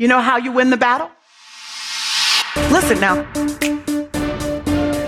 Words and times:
You 0.00 0.06
know 0.06 0.20
how 0.20 0.36
you 0.36 0.52
win 0.52 0.70
the 0.70 0.76
battle? 0.76 1.10
Listen 2.70 3.00
now. 3.00 3.16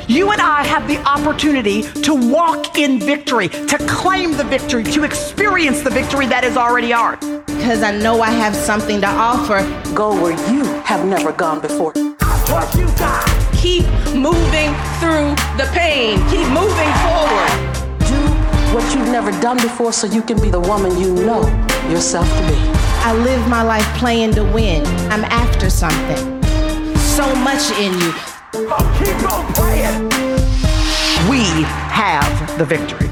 You 0.08 0.32
and 0.32 0.40
I 0.40 0.64
have 0.64 0.88
the 0.88 0.98
opportunity 1.06 1.82
to 2.02 2.12
walk 2.12 2.76
in 2.76 2.98
victory, 2.98 3.48
to 3.50 3.78
claim 3.88 4.36
the 4.36 4.42
victory, 4.42 4.82
to 4.82 5.04
experience 5.04 5.82
the 5.82 5.90
victory 5.90 6.26
that 6.26 6.42
is 6.42 6.56
already 6.56 6.92
ours. 6.92 7.20
Because 7.46 7.84
I 7.84 7.96
know 7.96 8.20
I 8.20 8.32
have 8.32 8.52
something 8.56 9.00
to 9.02 9.06
offer. 9.06 9.62
Go 9.94 10.20
where 10.20 10.32
you 10.52 10.64
have 10.82 11.06
never 11.06 11.30
gone 11.30 11.60
before. 11.60 11.92
What 12.50 12.74
you 12.74 12.86
got? 12.98 13.24
Keep 13.54 13.84
moving 14.16 14.74
through 14.98 15.38
the 15.54 15.70
pain. 15.72 16.18
Keep 16.30 16.48
moving 16.48 16.90
forward. 17.06 17.52
Do 18.10 18.18
what 18.74 18.92
you've 18.92 19.06
never 19.06 19.30
done 19.40 19.58
before 19.58 19.92
so 19.92 20.08
you 20.08 20.20
can 20.20 20.42
be 20.42 20.50
the 20.50 20.58
woman 20.58 20.98
you 20.98 21.14
know 21.14 21.42
yourself 21.88 22.26
to 22.26 22.48
be. 22.48 22.89
I 23.02 23.14
live 23.14 23.48
my 23.48 23.62
life 23.62 23.86
playing 23.98 24.34
to 24.34 24.44
win. 24.44 24.84
I'm 25.10 25.24
after 25.24 25.70
something. 25.70 26.42
So 26.98 27.34
much 27.36 27.70
in 27.78 27.94
you. 27.94 28.12
keep 28.98 29.32
on 29.32 29.52
playing. 29.54 30.04
We 31.30 31.44
have 31.64 32.58
the 32.58 32.66
victory. 32.66 33.08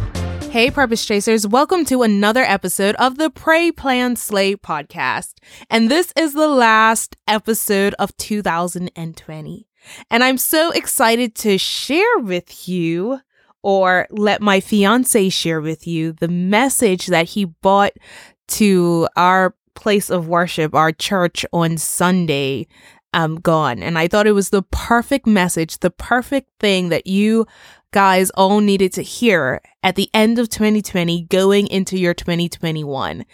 Hey, 0.50 0.70
Purpose 0.70 1.06
Chasers, 1.06 1.48
welcome 1.48 1.86
to 1.86 2.02
another 2.02 2.42
episode 2.42 2.96
of 2.96 3.16
the 3.16 3.30
Pray, 3.30 3.72
Plan, 3.72 4.14
Slay 4.16 4.56
podcast. 4.56 5.32
And 5.70 5.90
this 5.90 6.12
is 6.14 6.34
the 6.34 6.48
last 6.48 7.16
episode 7.26 7.94
of 7.98 8.14
2020. 8.18 9.68
And 10.10 10.22
I'm 10.22 10.38
so 10.38 10.70
excited 10.70 11.34
to 11.36 11.56
share 11.56 12.18
with 12.18 12.68
you, 12.68 13.20
or 13.62 14.06
let 14.10 14.42
my 14.42 14.60
fiance 14.60 15.30
share 15.30 15.62
with 15.62 15.86
you, 15.86 16.12
the 16.12 16.28
message 16.28 17.06
that 17.06 17.30
he 17.30 17.46
brought 17.46 17.94
to 18.48 19.06
our 19.16 19.54
place 19.78 20.10
of 20.10 20.26
worship, 20.26 20.74
our 20.74 20.90
church 20.90 21.46
on 21.52 21.78
Sunday 21.78 22.66
um, 23.14 23.36
gone. 23.36 23.82
And 23.82 23.98
I 23.98 24.08
thought 24.08 24.26
it 24.26 24.32
was 24.32 24.50
the 24.50 24.62
perfect 24.62 25.26
message, 25.26 25.78
the 25.78 25.90
perfect 25.90 26.48
thing 26.58 26.88
that 26.88 27.06
you 27.06 27.46
guys 27.92 28.30
all 28.30 28.60
needed 28.60 28.92
to 28.94 29.02
hear 29.02 29.60
at 29.82 29.94
the 29.94 30.10
end 30.12 30.38
of 30.38 30.48
2020 30.50 31.22
going 31.24 31.68
into 31.68 31.98
your 31.98 32.12
2021. 32.12 33.24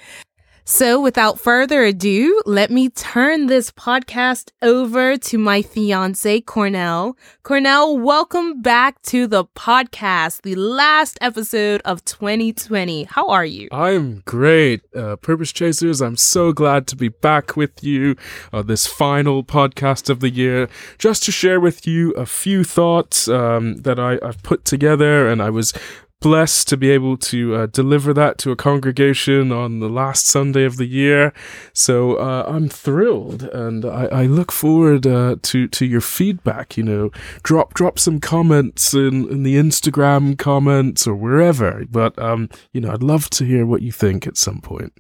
So, 0.66 0.98
without 0.98 1.38
further 1.38 1.82
ado, 1.84 2.40
let 2.46 2.70
me 2.70 2.88
turn 2.88 3.48
this 3.48 3.70
podcast 3.70 4.50
over 4.62 5.18
to 5.18 5.36
my 5.36 5.60
fiance, 5.60 6.40
Cornell. 6.40 7.18
Cornell, 7.42 7.98
welcome 7.98 8.62
back 8.62 9.02
to 9.02 9.26
the 9.26 9.44
podcast, 9.44 10.40
the 10.40 10.54
last 10.54 11.18
episode 11.20 11.82
of 11.84 12.02
2020. 12.06 13.04
How 13.04 13.28
are 13.28 13.44
you? 13.44 13.68
I'm 13.72 14.22
great. 14.24 14.80
Uh, 14.96 15.16
Purpose 15.16 15.52
Chasers, 15.52 16.00
I'm 16.00 16.16
so 16.16 16.50
glad 16.50 16.86
to 16.86 16.96
be 16.96 17.08
back 17.08 17.58
with 17.58 17.84
you 17.84 18.16
on 18.50 18.66
this 18.66 18.86
final 18.86 19.44
podcast 19.44 20.08
of 20.08 20.20
the 20.20 20.30
year, 20.30 20.70
just 20.96 21.24
to 21.24 21.32
share 21.32 21.60
with 21.60 21.86
you 21.86 22.12
a 22.12 22.24
few 22.24 22.64
thoughts 22.64 23.28
um, 23.28 23.76
that 23.82 24.00
I, 24.00 24.18
I've 24.22 24.42
put 24.42 24.64
together 24.64 25.28
and 25.28 25.42
I 25.42 25.50
was 25.50 25.74
blessed 26.20 26.68
to 26.68 26.76
be 26.76 26.90
able 26.90 27.18
to 27.18 27.54
uh, 27.54 27.66
deliver 27.66 28.14
that 28.14 28.38
to 28.38 28.50
a 28.50 28.56
congregation 28.56 29.52
on 29.52 29.80
the 29.80 29.88
last 29.90 30.26
Sunday 30.26 30.64
of 30.64 30.78
the 30.78 30.86
year. 30.86 31.34
So 31.72 32.14
uh, 32.14 32.44
I'm 32.46 32.68
thrilled, 32.68 33.42
and 33.42 33.84
I, 33.84 34.06
I 34.06 34.26
look 34.26 34.50
forward 34.50 35.06
uh, 35.06 35.36
to 35.42 35.68
to 35.68 35.84
your 35.84 36.00
feedback. 36.00 36.76
You 36.76 36.84
know, 36.84 37.10
drop 37.42 37.74
drop 37.74 37.98
some 37.98 38.20
comments 38.20 38.94
in, 38.94 39.28
in 39.28 39.42
the 39.42 39.56
Instagram 39.56 40.38
comments 40.38 41.06
or 41.06 41.14
wherever. 41.14 41.84
But 41.90 42.18
um, 42.18 42.48
you 42.72 42.80
know, 42.80 42.92
I'd 42.92 43.02
love 43.02 43.28
to 43.30 43.44
hear 43.44 43.66
what 43.66 43.82
you 43.82 43.92
think 43.92 44.26
at 44.26 44.36
some 44.38 44.60
point. 44.60 44.94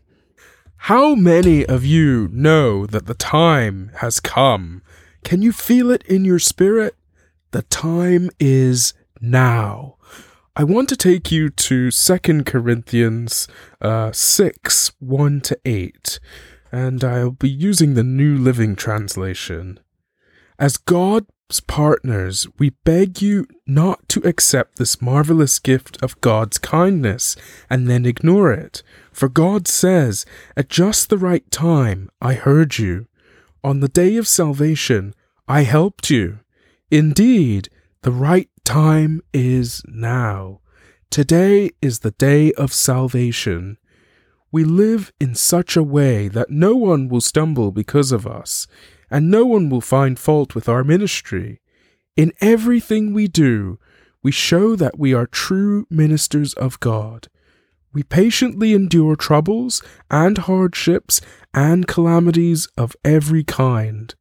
How 0.88 1.14
many 1.14 1.64
of 1.64 1.86
you 1.86 2.28
know 2.30 2.84
that 2.84 3.06
the 3.06 3.14
time 3.14 3.90
has 4.00 4.20
come? 4.20 4.82
Can 5.24 5.40
you 5.40 5.52
feel 5.52 5.90
it 5.90 6.02
in 6.02 6.26
your 6.26 6.38
spirit? 6.38 6.94
The 7.52 7.62
time 7.62 8.28
is 8.38 8.92
now. 9.18 9.93
I 10.56 10.62
want 10.62 10.88
to 10.90 10.96
take 10.96 11.32
you 11.32 11.48
to 11.48 11.90
2 11.90 12.44
Corinthians 12.44 13.48
uh, 13.80 14.12
6 14.12 14.92
1 15.00 15.40
to 15.40 15.58
8, 15.64 16.20
and 16.70 17.02
I'll 17.02 17.32
be 17.32 17.50
using 17.50 17.94
the 17.94 18.04
New 18.04 18.38
Living 18.38 18.76
Translation. 18.76 19.80
As 20.56 20.76
God's 20.76 21.58
partners, 21.66 22.46
we 22.56 22.70
beg 22.84 23.20
you 23.20 23.48
not 23.66 24.08
to 24.10 24.20
accept 24.20 24.78
this 24.78 25.02
marvelous 25.02 25.58
gift 25.58 26.00
of 26.00 26.20
God's 26.20 26.58
kindness 26.58 27.34
and 27.68 27.90
then 27.90 28.06
ignore 28.06 28.52
it. 28.52 28.84
For 29.10 29.28
God 29.28 29.66
says, 29.66 30.24
At 30.56 30.68
just 30.68 31.08
the 31.08 31.18
right 31.18 31.50
time, 31.50 32.10
I 32.22 32.34
heard 32.34 32.78
you. 32.78 33.08
On 33.64 33.80
the 33.80 33.88
day 33.88 34.16
of 34.18 34.28
salvation, 34.28 35.14
I 35.48 35.62
helped 35.62 36.10
you. 36.10 36.38
Indeed, 36.92 37.70
the 38.02 38.12
right 38.12 38.50
time 38.64 39.20
is 39.32 39.82
now. 39.86 40.60
Today 41.10 41.70
is 41.82 42.00
the 42.00 42.12
day 42.12 42.52
of 42.54 42.72
salvation. 42.72 43.76
We 44.50 44.64
live 44.64 45.12
in 45.20 45.34
such 45.34 45.76
a 45.76 45.82
way 45.82 46.28
that 46.28 46.50
no 46.50 46.74
one 46.74 47.08
will 47.08 47.20
stumble 47.20 47.70
because 47.72 48.10
of 48.10 48.26
us, 48.26 48.66
and 49.10 49.30
no 49.30 49.44
one 49.44 49.68
will 49.68 49.82
find 49.82 50.18
fault 50.18 50.54
with 50.54 50.68
our 50.68 50.82
ministry. 50.82 51.60
In 52.16 52.32
everything 52.40 53.12
we 53.12 53.28
do, 53.28 53.78
we 54.22 54.32
show 54.32 54.76
that 54.76 54.98
we 54.98 55.12
are 55.12 55.26
true 55.26 55.86
ministers 55.90 56.54
of 56.54 56.80
God. 56.80 57.28
We 57.92 58.02
patiently 58.02 58.72
endure 58.72 59.14
troubles 59.14 59.82
and 60.10 60.38
hardships 60.38 61.20
and 61.52 61.86
calamities 61.86 62.66
of 62.78 62.96
every 63.04 63.44
kind. 63.44 64.14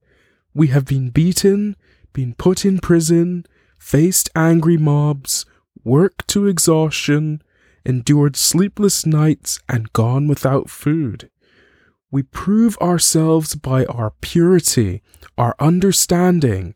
We 0.53 0.67
have 0.67 0.85
been 0.85 1.09
beaten, 1.09 1.75
been 2.11 2.35
put 2.35 2.65
in 2.65 2.79
prison, 2.79 3.45
faced 3.83 4.29
angry 4.33 4.77
mobs, 4.77 5.45
worked 5.83 6.25
to 6.29 6.47
exhaustion, 6.47 7.41
endured 7.85 8.37
sleepless 8.37 9.05
nights, 9.05 9.59
and 9.67 9.91
gone 9.91 10.25
without 10.25 10.69
food. 10.69 11.29
We 12.09 12.23
prove 12.23 12.77
ourselves 12.77 13.55
by 13.55 13.83
our 13.85 14.13
purity, 14.21 15.03
our 15.37 15.53
understanding, 15.59 16.75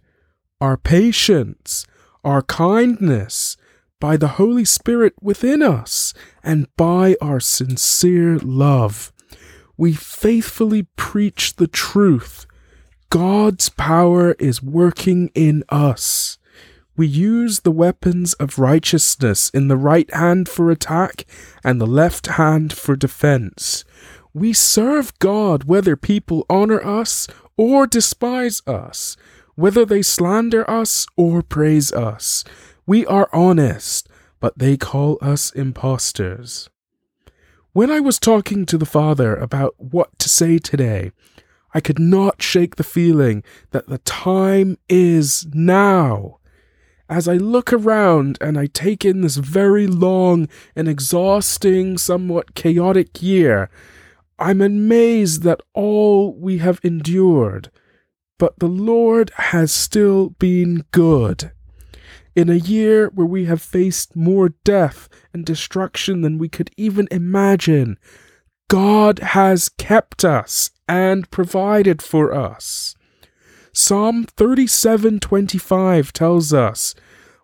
our 0.59 0.75
patience, 0.75 1.88
our 2.25 2.41
kindness, 2.41 3.56
by 4.01 4.18
the 4.18 4.35
Holy 4.39 4.66
Spirit 4.66 5.13
within 5.22 5.63
us, 5.63 6.13
and 6.44 6.68
by 6.75 7.16
our 7.22 7.39
sincere 7.39 8.38
love. 8.38 9.13
We 9.78 9.94
faithfully 9.94 10.88
preach 10.97 11.56
the 11.56 11.68
truth. 11.68 12.45
God's 13.09 13.69
power 13.69 14.34
is 14.34 14.62
working 14.62 15.31
in 15.34 15.63
us. 15.69 16.38
We 16.97 17.06
use 17.06 17.59
the 17.59 17.72
weapons 17.72 18.34
of 18.34 18.58
righteousness 18.58 19.52
in 19.52 19.68
the 19.68 19.78
right 19.78 20.12
hand 20.12 20.50
for 20.50 20.72
attack 20.72 21.25
and 21.63 21.80
the 21.80 21.85
left 21.85 22.25
hand 22.25 22.74
for 22.74 22.96
defense. 22.96 23.85
We 24.34 24.52
serve 24.52 25.18
God 25.19 25.66
whether 25.66 25.96
people 25.96 26.44
honor 26.50 26.84
us 26.84 27.28
or 27.56 27.86
despise 27.86 28.63
us, 28.66 29.16
whether 29.53 29.86
they 29.86 30.02
slander 30.02 30.68
us 30.68 31.06
or 31.16 31.44
praise 31.44 31.94
us. 31.94 32.44
We 32.88 33.06
are 33.06 33.30
honest, 33.31 34.09
but 34.40 34.57
they 34.57 34.75
call 34.75 35.19
us 35.22 35.52
impostors. 35.52 36.68
When 37.74 37.91
I 37.91 38.00
was 38.00 38.18
talking 38.18 38.66
to 38.66 38.78
the 38.78 38.88
Father 38.88 39.36
about 39.36 39.75
what 39.78 40.18
to 40.18 40.30
say 40.30 40.57
today, 40.57 41.12
I 41.75 41.80
could 41.80 42.00
not 42.00 42.41
shake 42.41 42.78
the 42.78 42.84
feeling 42.84 43.44
that 43.69 43.88
the 43.88 44.00
time 44.00 44.80
is 44.90 45.46
now 45.53 46.37
as 47.09 47.28
I 47.28 47.35
look 47.35 47.72
around 47.72 48.38
and 48.41 48.57
I 48.57 48.66
take 48.68 49.06
in 49.06 49.22
this 49.22 49.38
very 49.38 49.88
long 49.88 50.47
and 50.75 50.88
exhausting, 50.88 51.97
somewhat 51.97 52.56
chaotic 52.56 53.22
year, 53.22 53.69
I'm 54.40 54.62
amazed 54.62 55.44
that 55.44 55.62
all 55.73 56.34
we 56.34 56.59
have 56.59 56.79
endured, 56.84 57.72
but 58.38 58.59
the 58.59 58.68
Lord 58.68 59.31
has 59.36 59.71
still 59.71 60.31
been 60.31 60.86
good. 60.92 61.51
In 62.36 62.50
a 62.50 62.56
year 62.56 63.09
where 63.15 63.25
we 63.25 63.45
have 63.45 63.62
faced 63.62 64.15
more 64.15 64.50
death 64.63 65.09
and 65.33 65.44
destruction 65.44 66.21
than 66.21 66.38
we 66.38 66.50
could 66.50 66.69
even 66.77 67.07
imagine, 67.09 67.98
God 68.69 69.19
has 69.19 69.69
kept 69.69 70.24
us 70.24 70.69
and 70.88 71.31
provided 71.31 72.01
for 72.01 72.33
us. 72.33 72.95
Psalm 73.74 74.25
37:25 74.25 76.12
tells 76.14 76.54
us, 76.54 76.96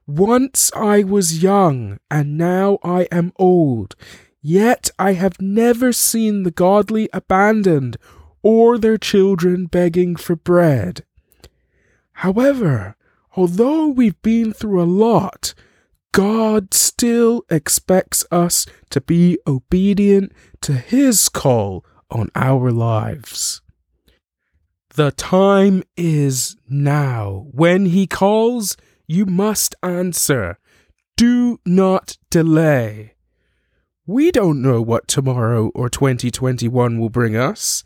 "Once 0.05 0.71
I 0.75 1.03
was 1.03 1.41
young, 1.43 1.99
and 2.09 2.37
now 2.37 2.79
I 2.83 3.07
am 3.11 3.31
old, 3.37 3.95
yet 4.41 4.89
I 4.99 5.13
have 5.13 5.41
never 5.41 5.93
seen 5.93 6.43
the 6.43 6.51
godly 6.51 7.09
abandoned 7.13 7.97
or 8.41 8.77
their 8.77 8.97
children 8.97 9.67
begging 9.67 10.15
for 10.15 10.35
bread." 10.35 11.03
However, 12.17 12.95
although 13.35 13.87
we've 13.87 14.21
been 14.21 14.53
through 14.53 14.81
a 14.81 14.85
lot, 14.85 15.53
God 16.11 16.75
still 16.75 17.43
expects 17.49 18.23
us 18.31 18.67
to 18.91 19.01
be 19.01 19.39
obedient 19.47 20.31
to 20.61 20.73
His 20.73 21.27
call 21.27 21.83
on 22.11 22.29
our 22.35 22.71
lives. 22.71 23.62
The 24.95 25.09
time 25.09 25.81
is 25.97 26.55
now. 26.69 27.47
When 27.51 27.87
he 27.87 28.05
calls, 28.05 28.77
you 29.07 29.25
must 29.25 29.73
answer. 29.81 30.59
Do 31.17 31.59
not 31.65 32.19
delay. 32.29 33.15
We 34.05 34.29
don't 34.31 34.61
know 34.61 34.83
what 34.83 35.07
tomorrow 35.07 35.71
or 35.73 35.89
2021 35.89 36.99
will 36.99 37.09
bring 37.09 37.35
us. 37.35 37.83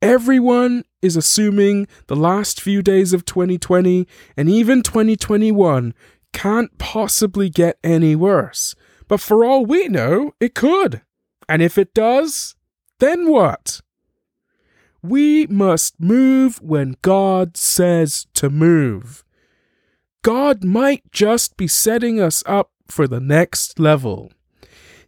Everyone 0.00 0.84
is 1.02 1.16
assuming 1.16 1.86
the 2.06 2.16
last 2.16 2.62
few 2.62 2.80
days 2.80 3.12
of 3.12 3.26
2020 3.26 4.08
and 4.34 4.48
even 4.48 4.82
2021 4.82 5.92
can't 6.32 6.78
possibly 6.78 7.50
get 7.50 7.76
any 7.84 8.16
worse. 8.16 8.74
But 9.06 9.20
for 9.20 9.44
all 9.44 9.66
we 9.66 9.88
know, 9.88 10.32
it 10.40 10.54
could. 10.54 11.02
And 11.46 11.60
if 11.60 11.76
it 11.76 11.92
does, 11.92 12.56
then 13.00 13.28
what? 13.28 13.82
We 15.02 15.46
must 15.46 16.00
move 16.00 16.60
when 16.60 16.96
God 17.02 17.56
says 17.56 18.26
to 18.34 18.50
move. 18.50 19.24
God 20.22 20.64
might 20.64 21.10
just 21.12 21.56
be 21.56 21.68
setting 21.68 22.20
us 22.20 22.42
up 22.46 22.72
for 22.88 23.06
the 23.06 23.20
next 23.20 23.78
level. 23.78 24.32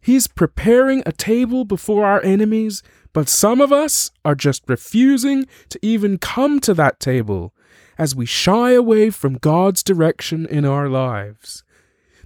He's 0.00 0.26
preparing 0.26 1.02
a 1.04 1.12
table 1.12 1.64
before 1.64 2.06
our 2.06 2.22
enemies, 2.22 2.82
but 3.12 3.28
some 3.28 3.60
of 3.60 3.72
us 3.72 4.10
are 4.24 4.34
just 4.34 4.62
refusing 4.68 5.46
to 5.68 5.78
even 5.82 6.18
come 6.18 6.60
to 6.60 6.74
that 6.74 7.00
table 7.00 7.52
as 7.98 8.14
we 8.14 8.24
shy 8.24 8.72
away 8.72 9.10
from 9.10 9.34
God's 9.34 9.82
direction 9.82 10.46
in 10.46 10.64
our 10.64 10.88
lives. 10.88 11.64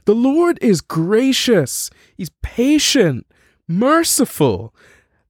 The 0.05 0.15
Lord 0.15 0.59
is 0.61 0.81
gracious, 0.81 1.91
He's 2.17 2.31
patient, 2.43 3.27
merciful. 3.67 4.75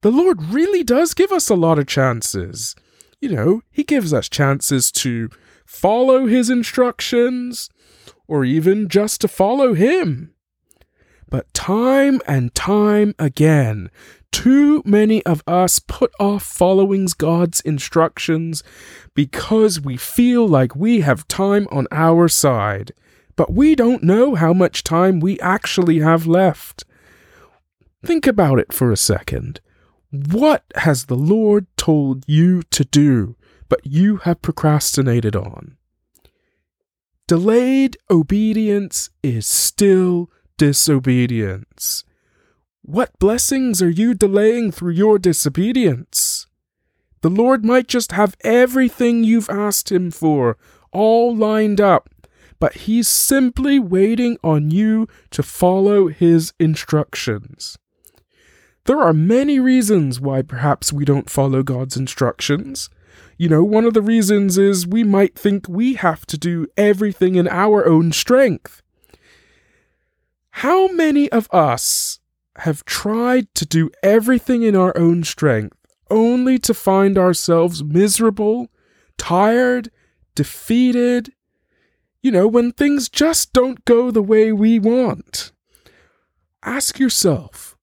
The 0.01 0.11
Lord 0.11 0.41
really 0.43 0.83
does 0.83 1.13
give 1.13 1.31
us 1.31 1.49
a 1.49 1.55
lot 1.55 1.79
of 1.79 1.87
chances. 1.87 2.75
You 3.19 3.29
know, 3.29 3.61
He 3.71 3.83
gives 3.83 4.13
us 4.13 4.29
chances 4.29 4.91
to 4.93 5.29
follow 5.65 6.25
His 6.27 6.49
instructions 6.49 7.69
or 8.27 8.45
even 8.45 8.87
just 8.87 9.21
to 9.21 9.27
follow 9.27 9.73
Him. 9.73 10.33
But 11.29 11.51
time 11.53 12.21
and 12.27 12.53
time 12.53 13.15
again, 13.17 13.89
too 14.31 14.83
many 14.85 15.25
of 15.25 15.41
us 15.47 15.79
put 15.79 16.11
off 16.19 16.43
following 16.43 17.07
God's 17.17 17.61
instructions 17.61 18.63
because 19.13 19.81
we 19.81 19.97
feel 19.97 20.47
like 20.47 20.75
we 20.75 21.01
have 21.01 21.27
time 21.27 21.67
on 21.71 21.87
our 21.91 22.27
side, 22.27 22.91
but 23.35 23.53
we 23.53 23.75
don't 23.75 24.03
know 24.03 24.35
how 24.35 24.53
much 24.53 24.83
time 24.83 25.19
we 25.19 25.39
actually 25.39 25.99
have 25.99 26.27
left. 26.27 26.83
Think 28.05 28.27
about 28.27 28.59
it 28.59 28.71
for 28.71 28.91
a 28.91 28.97
second. 28.97 29.61
What 30.15 30.63
has 30.75 31.05
the 31.05 31.15
Lord 31.15 31.67
told 31.77 32.23
you 32.27 32.63
to 32.63 32.85
do, 32.85 33.35
but 33.67 33.85
you 33.85 34.17
have 34.17 34.41
procrastinated 34.41 35.35
on? 35.35 35.77
Delayed 37.27 37.97
obedience 38.09 39.09
is 39.23 39.47
still 39.47 40.29
disobedience. 40.57 42.03
What 42.83 43.17
blessings 43.17 43.81
are 43.81 43.89
you 43.89 44.13
delaying 44.13 44.71
through 44.71 44.91
your 44.91 45.17
disobedience? 45.17 46.45
The 47.21 47.29
Lord 47.29 47.65
might 47.65 47.87
just 47.87 48.11
have 48.11 48.37
everything 48.41 49.23
you've 49.23 49.49
asked 49.49 49.91
Him 49.91 50.11
for 50.11 50.57
all 50.91 51.35
lined 51.35 51.81
up, 51.81 52.09
but 52.59 52.73
He's 52.73 53.07
simply 53.07 53.79
waiting 53.79 54.37
on 54.43 54.69
you 54.69 55.07
to 55.31 55.41
follow 55.41 56.07
His 56.07 56.53
instructions. 56.59 57.75
There 58.85 59.01
are 59.01 59.13
many 59.13 59.59
reasons 59.59 60.21
why 60.21 60.43
perhaps 60.43 60.93
we 60.93 61.05
don't 61.05 61.29
follow 61.29 61.63
God's 61.63 61.97
instructions. 61.97 62.89
You 63.35 63.49
know, 63.49 63.63
one 63.63 63.83
of 63.83 63.95
the 63.95 64.01
reasons 64.01 64.59
is 64.59 64.85
we 64.85 65.03
might 65.03 65.35
think 65.37 65.67
we 65.67 65.95
have 65.95 66.27
to 66.27 66.37
do 66.37 66.67
everything 66.77 67.33
in 67.35 67.47
our 67.47 67.87
own 67.87 68.11
strength. 68.11 68.83
How 70.51 70.87
many 70.89 71.31
of 71.31 71.49
us 71.51 72.19
have 72.57 72.85
tried 72.85 73.53
to 73.55 73.65
do 73.65 73.89
everything 74.03 74.61
in 74.61 74.75
our 74.75 74.95
own 74.95 75.23
strength 75.23 75.75
only 76.11 76.59
to 76.59 76.73
find 76.73 77.17
ourselves 77.17 77.83
miserable, 77.83 78.69
tired, 79.17 79.89
defeated, 80.35 81.33
you 82.21 82.31
know, 82.31 82.47
when 82.47 82.71
things 82.71 83.09
just 83.09 83.51
don't 83.51 83.83
go 83.85 84.11
the 84.11 84.21
way 84.21 84.51
we 84.51 84.77
want? 84.77 85.51
Ask 86.61 86.99
yourself 86.99 87.74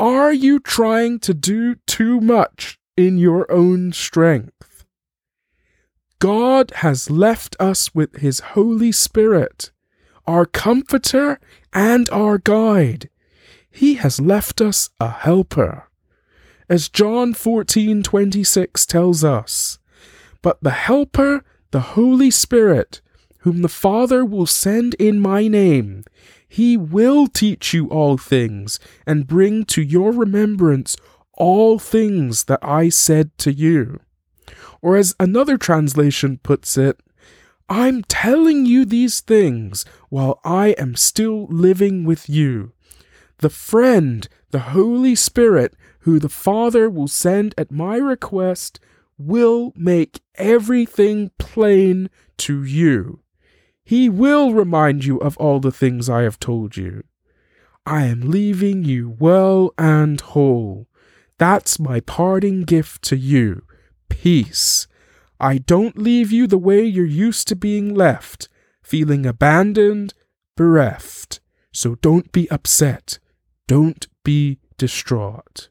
are 0.00 0.32
you 0.32 0.58
trying 0.58 1.20
to 1.20 1.34
do 1.34 1.74
too 1.86 2.22
much 2.22 2.78
in 2.96 3.18
your 3.18 3.50
own 3.52 3.92
strength? 3.92 4.86
God 6.18 6.72
has 6.76 7.10
left 7.10 7.54
us 7.60 7.94
with 7.94 8.16
His 8.16 8.40
Holy 8.40 8.92
Spirit, 8.92 9.70
our 10.26 10.46
comforter 10.46 11.38
and 11.74 12.08
our 12.10 12.38
guide. 12.38 13.10
He 13.70 13.94
has 13.94 14.20
left 14.20 14.62
us 14.62 14.88
a 14.98 15.10
helper. 15.10 15.88
As 16.68 16.88
John 16.88 17.34
14:26 17.34 18.86
tells 18.86 19.22
us, 19.22 19.78
but 20.40 20.62
the 20.62 20.70
helper, 20.70 21.44
the 21.72 21.80
Holy 21.80 22.30
Spirit, 22.30 23.02
whom 23.40 23.60
the 23.60 23.68
Father 23.68 24.24
will 24.24 24.46
send 24.46 24.94
in 24.94 25.20
my 25.20 25.46
name, 25.46 26.04
he 26.52 26.76
will 26.76 27.28
teach 27.28 27.72
you 27.72 27.86
all 27.90 28.18
things 28.18 28.80
and 29.06 29.28
bring 29.28 29.64
to 29.64 29.80
your 29.80 30.10
remembrance 30.10 30.96
all 31.34 31.78
things 31.78 32.44
that 32.44 32.58
I 32.60 32.88
said 32.88 33.38
to 33.38 33.52
you. 33.52 34.00
Or 34.82 34.96
as 34.96 35.14
another 35.20 35.56
translation 35.56 36.38
puts 36.42 36.76
it, 36.76 36.98
I'm 37.68 38.02
telling 38.02 38.66
you 38.66 38.84
these 38.84 39.20
things 39.20 39.84
while 40.08 40.40
I 40.44 40.70
am 40.70 40.96
still 40.96 41.46
living 41.46 42.04
with 42.04 42.28
you. 42.28 42.72
The 43.38 43.48
friend, 43.48 44.28
the 44.50 44.74
Holy 44.74 45.14
Spirit, 45.14 45.76
who 46.00 46.18
the 46.18 46.28
Father 46.28 46.90
will 46.90 47.06
send 47.06 47.54
at 47.56 47.70
my 47.70 47.96
request, 47.96 48.80
will 49.16 49.72
make 49.76 50.20
everything 50.34 51.30
plain 51.38 52.10
to 52.38 52.64
you. 52.64 53.19
He 53.90 54.08
will 54.08 54.54
remind 54.54 55.04
you 55.04 55.18
of 55.18 55.36
all 55.38 55.58
the 55.58 55.72
things 55.72 56.08
I 56.08 56.22
have 56.22 56.38
told 56.38 56.76
you. 56.76 57.02
I 57.84 58.04
am 58.04 58.20
leaving 58.20 58.84
you 58.84 59.16
well 59.18 59.74
and 59.76 60.20
whole. 60.20 60.86
That's 61.38 61.80
my 61.80 61.98
parting 61.98 62.62
gift 62.62 63.02
to 63.06 63.16
you 63.16 63.64
peace. 64.08 64.86
I 65.40 65.58
don't 65.58 65.98
leave 65.98 66.30
you 66.30 66.46
the 66.46 66.56
way 66.56 66.84
you're 66.84 67.04
used 67.04 67.48
to 67.48 67.56
being 67.56 67.92
left, 67.92 68.48
feeling 68.80 69.26
abandoned, 69.26 70.14
bereft. 70.56 71.40
So 71.72 71.96
don't 71.96 72.30
be 72.30 72.48
upset. 72.48 73.18
Don't 73.66 74.06
be 74.22 74.60
distraught. 74.78 75.68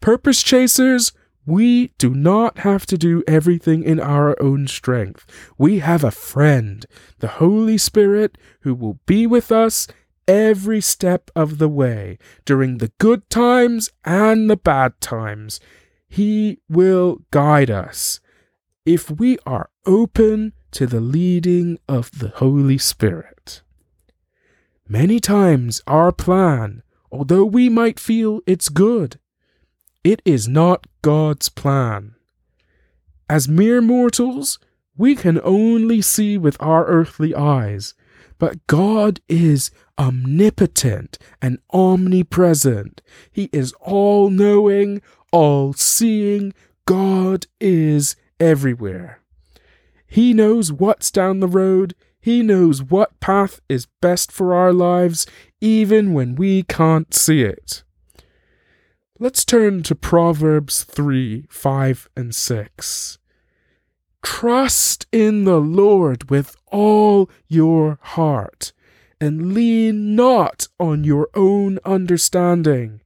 Purpose 0.00 0.42
chasers, 0.42 1.12
we 1.48 1.88
do 1.96 2.10
not 2.10 2.58
have 2.58 2.84
to 2.84 2.98
do 2.98 3.24
everything 3.26 3.82
in 3.82 3.98
our 3.98 4.36
own 4.40 4.68
strength. 4.68 5.24
We 5.56 5.78
have 5.78 6.04
a 6.04 6.10
friend, 6.10 6.84
the 7.20 7.28
Holy 7.28 7.78
Spirit, 7.78 8.36
who 8.60 8.74
will 8.74 9.00
be 9.06 9.26
with 9.26 9.50
us 9.50 9.86
every 10.26 10.82
step 10.82 11.30
of 11.34 11.56
the 11.56 11.68
way, 11.68 12.18
during 12.44 12.76
the 12.76 12.92
good 12.98 13.30
times 13.30 13.88
and 14.04 14.50
the 14.50 14.58
bad 14.58 15.00
times. 15.00 15.58
He 16.06 16.58
will 16.68 17.22
guide 17.30 17.70
us 17.70 18.20
if 18.84 19.10
we 19.10 19.38
are 19.46 19.70
open 19.86 20.52
to 20.72 20.86
the 20.86 21.00
leading 21.00 21.78
of 21.88 22.10
the 22.18 22.28
Holy 22.28 22.76
Spirit. 22.76 23.62
Many 24.86 25.18
times 25.18 25.80
our 25.86 26.12
plan, 26.12 26.82
although 27.10 27.44
we 27.44 27.70
might 27.70 27.98
feel 27.98 28.40
it's 28.46 28.68
good, 28.68 29.18
it 30.08 30.22
is 30.24 30.48
not 30.48 30.86
God's 31.02 31.50
plan. 31.50 32.14
As 33.28 33.46
mere 33.46 33.82
mortals, 33.82 34.58
we 34.96 35.14
can 35.14 35.38
only 35.44 36.00
see 36.00 36.38
with 36.38 36.56
our 36.60 36.86
earthly 36.86 37.34
eyes, 37.34 37.92
but 38.38 38.66
God 38.66 39.20
is 39.28 39.70
omnipotent 39.98 41.18
and 41.42 41.58
omnipresent. 41.74 43.02
He 43.30 43.50
is 43.52 43.74
all 43.82 44.30
knowing, 44.30 45.02
all 45.30 45.74
seeing. 45.74 46.54
God 46.86 47.46
is 47.60 48.16
everywhere. 48.40 49.20
He 50.06 50.32
knows 50.32 50.72
what's 50.72 51.10
down 51.10 51.40
the 51.40 51.46
road. 51.46 51.94
He 52.18 52.42
knows 52.42 52.82
what 52.82 53.20
path 53.20 53.60
is 53.68 53.86
best 54.00 54.32
for 54.32 54.54
our 54.54 54.72
lives, 54.72 55.26
even 55.60 56.14
when 56.14 56.34
we 56.34 56.62
can't 56.62 57.12
see 57.12 57.42
it. 57.42 57.82
Let's 59.20 59.44
turn 59.44 59.82
to 59.82 59.96
Proverbs 59.96 60.84
3 60.84 61.46
5 61.50 62.08
and 62.16 62.32
6. 62.32 63.18
Trust 64.22 65.06
in 65.10 65.42
the 65.42 65.58
Lord 65.58 66.30
with 66.30 66.54
all 66.70 67.28
your 67.48 67.98
heart, 68.00 68.72
and 69.20 69.54
lean 69.54 70.14
not 70.14 70.68
on 70.78 71.02
your 71.02 71.30
own 71.34 71.80
understanding. 71.84 73.00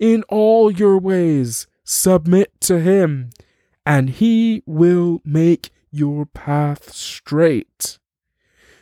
In 0.00 0.24
all 0.24 0.72
your 0.72 0.98
ways, 0.98 1.68
submit 1.84 2.60
to 2.62 2.80
Him, 2.80 3.30
and 3.86 4.10
he 4.10 4.64
will 4.66 5.22
make 5.24 5.70
your 5.92 6.26
path 6.26 6.92
straight. 6.92 8.00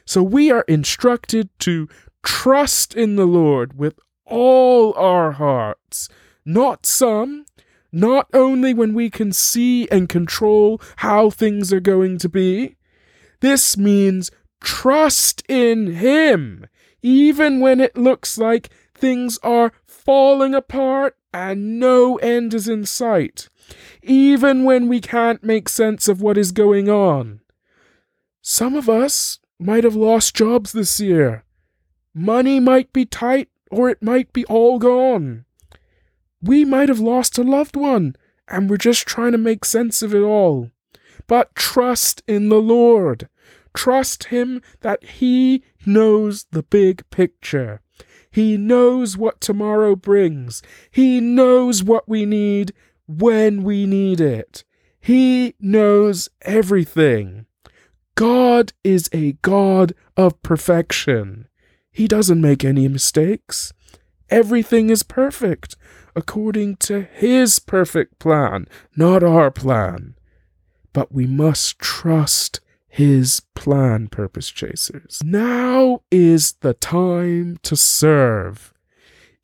So 0.06 0.22
we 0.22 0.50
are 0.50 0.64
instructed 0.66 1.50
to 1.58 1.90
trust 2.22 2.94
in 2.94 3.16
the 3.16 3.26
Lord 3.26 3.78
with 3.78 3.98
all 4.24 4.94
our 4.94 5.32
hearts, 5.32 6.08
not 6.44 6.86
some, 6.86 7.46
not 7.92 8.26
only 8.32 8.72
when 8.72 8.94
we 8.94 9.10
can 9.10 9.32
see 9.32 9.88
and 9.90 10.08
control 10.08 10.80
how 10.96 11.30
things 11.30 11.72
are 11.72 11.80
going 11.80 12.18
to 12.18 12.28
be. 12.28 12.76
This 13.40 13.76
means 13.76 14.30
trust 14.60 15.42
in 15.48 15.94
Him, 15.94 16.66
even 17.02 17.60
when 17.60 17.80
it 17.80 17.96
looks 17.96 18.38
like 18.38 18.70
things 18.94 19.38
are 19.42 19.72
falling 19.84 20.54
apart 20.54 21.16
and 21.32 21.78
no 21.78 22.16
end 22.16 22.54
is 22.54 22.68
in 22.68 22.84
sight, 22.84 23.48
even 24.02 24.64
when 24.64 24.88
we 24.88 25.00
can't 25.00 25.42
make 25.42 25.68
sense 25.68 26.08
of 26.08 26.20
what 26.20 26.38
is 26.38 26.52
going 26.52 26.88
on. 26.88 27.40
Some 28.40 28.74
of 28.74 28.88
us 28.88 29.38
might 29.58 29.84
have 29.84 29.94
lost 29.94 30.34
jobs 30.34 30.72
this 30.72 31.00
year. 31.00 31.44
Money 32.14 32.60
might 32.60 32.92
be 32.92 33.04
tight 33.04 33.48
or 33.70 33.88
it 33.88 34.02
might 34.02 34.32
be 34.32 34.44
all 34.46 34.78
gone. 34.78 35.44
We 36.42 36.64
might 36.64 36.88
have 36.88 37.00
lost 37.00 37.38
a 37.38 37.42
loved 37.42 37.76
one 37.76 38.16
and 38.48 38.68
we're 38.68 38.76
just 38.76 39.06
trying 39.06 39.32
to 39.32 39.38
make 39.38 39.64
sense 39.64 40.02
of 40.02 40.14
it 40.14 40.20
all. 40.22 40.70
But 41.26 41.54
trust 41.54 42.22
in 42.26 42.48
the 42.48 42.60
Lord. 42.60 43.28
Trust 43.74 44.24
Him 44.24 44.60
that 44.80 45.04
He 45.04 45.62
knows 45.86 46.46
the 46.50 46.62
big 46.62 47.08
picture. 47.10 47.80
He 48.30 48.56
knows 48.56 49.16
what 49.16 49.40
tomorrow 49.40 49.94
brings. 49.94 50.62
He 50.90 51.20
knows 51.20 51.82
what 51.82 52.08
we 52.08 52.26
need 52.26 52.72
when 53.06 53.62
we 53.62 53.86
need 53.86 54.20
it. 54.20 54.64
He 55.00 55.54
knows 55.60 56.28
everything. 56.42 57.46
God 58.14 58.72
is 58.84 59.08
a 59.12 59.32
God 59.42 59.94
of 60.16 60.42
perfection. 60.42 61.48
He 61.90 62.08
doesn't 62.08 62.40
make 62.40 62.64
any 62.64 62.88
mistakes. 62.88 63.72
Everything 64.30 64.88
is 64.88 65.02
perfect 65.02 65.76
according 66.14 66.76
to 66.76 67.02
His 67.02 67.58
perfect 67.58 68.18
plan, 68.18 68.66
not 68.96 69.22
our 69.22 69.50
plan. 69.50 70.14
But 70.92 71.12
we 71.12 71.26
must 71.26 71.78
trust 71.78 72.60
His 72.88 73.40
plan, 73.54 74.08
purpose 74.08 74.50
chasers. 74.50 75.20
Now 75.24 76.02
is 76.10 76.52
the 76.60 76.74
time 76.74 77.58
to 77.62 77.76
serve. 77.76 78.72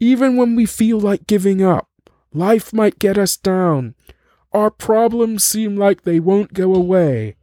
Even 0.01 0.37
when 0.37 0.55
we 0.55 0.67
feel 0.67 1.01
like 1.01 1.27
giving 1.27 1.63
up, 1.63 1.89
life 2.33 2.73
might 2.73 2.99
get 2.99 3.19
us 3.19 3.37
down. 3.37 3.95
Our 4.53 4.71
problems 4.71 5.45
seem 5.45 5.77
like 5.77 6.03
they 6.03 6.21
won't 6.21 6.55
go 6.55 6.75
away. 6.75 7.37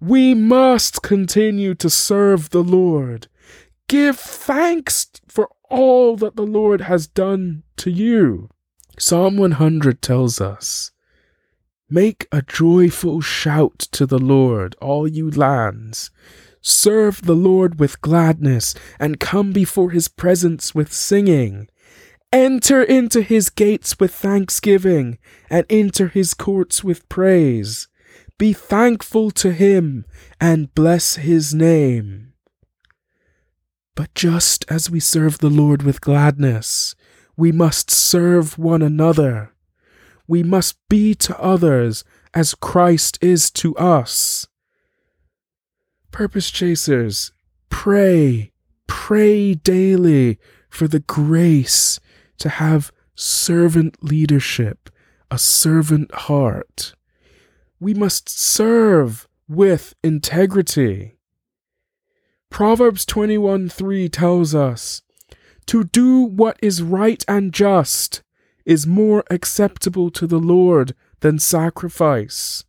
We 0.00 0.34
must 0.34 1.02
continue 1.02 1.74
to 1.76 1.90
serve 1.90 2.50
the 2.50 2.62
Lord. 2.62 3.28
Give 3.88 4.18
thanks 4.18 5.08
for 5.26 5.48
all 5.70 6.16
that 6.16 6.36
the 6.36 6.46
Lord 6.46 6.82
has 6.82 7.06
done 7.06 7.62
to 7.78 7.90
you. 7.90 8.50
Psalm 8.98 9.36
100 9.36 10.00
tells 10.00 10.40
us 10.40 10.90
Make 11.90 12.26
a 12.32 12.40
joyful 12.40 13.20
shout 13.20 13.78
to 13.92 14.06
the 14.06 14.18
Lord, 14.18 14.74
all 14.80 15.06
you 15.06 15.30
lands. 15.30 16.10
Serve 16.62 17.22
the 17.22 17.34
Lord 17.34 17.78
with 17.78 18.00
gladness, 18.00 18.74
and 18.98 19.20
come 19.20 19.52
before 19.52 19.90
his 19.90 20.08
presence 20.08 20.74
with 20.74 20.92
singing. 20.92 21.68
Enter 22.32 22.82
into 22.82 23.20
his 23.20 23.50
gates 23.50 24.00
with 24.00 24.14
thanksgiving, 24.14 25.18
and 25.50 25.66
enter 25.68 26.08
his 26.08 26.32
courts 26.32 26.82
with 26.82 27.08
praise. 27.08 27.88
Be 28.38 28.52
thankful 28.52 29.30
to 29.32 29.52
him, 29.52 30.06
and 30.40 30.74
bless 30.74 31.16
his 31.16 31.54
name. 31.54 32.32
But 33.94 34.14
just 34.14 34.64
as 34.68 34.90
we 34.90 35.00
serve 35.00 35.38
the 35.38 35.50
Lord 35.50 35.82
with 35.82 36.00
gladness, 36.00 36.96
we 37.36 37.52
must 37.52 37.90
serve 37.90 38.58
one 38.58 38.82
another. 38.82 39.52
We 40.26 40.42
must 40.42 40.76
be 40.88 41.14
to 41.16 41.38
others 41.38 42.04
as 42.34 42.54
Christ 42.54 43.18
is 43.20 43.50
to 43.52 43.76
us. 43.76 44.46
Purpose 46.10 46.50
chasers, 46.50 47.32
pray, 47.68 48.52
pray 48.86 49.54
daily 49.54 50.38
for 50.68 50.88
the 50.88 51.00
grace 51.00 52.00
to 52.38 52.48
have 52.48 52.92
servant 53.14 54.02
leadership, 54.02 54.90
a 55.30 55.38
servant 55.38 56.12
heart. 56.14 56.94
We 57.78 57.94
must 57.94 58.28
serve 58.28 59.28
with 59.48 59.94
integrity. 60.02 61.18
Proverbs 62.50 63.04
21 63.04 63.68
3 63.68 64.08
tells 64.08 64.54
us, 64.54 65.02
To 65.66 65.84
do 65.84 66.20
what 66.20 66.58
is 66.62 66.82
right 66.82 67.24
and 67.26 67.52
just 67.52 68.22
is 68.64 68.86
more 68.86 69.24
acceptable 69.30 70.10
to 70.10 70.26
the 70.26 70.38
Lord 70.38 70.94
than 71.20 71.38
sacrifice. 71.38 72.64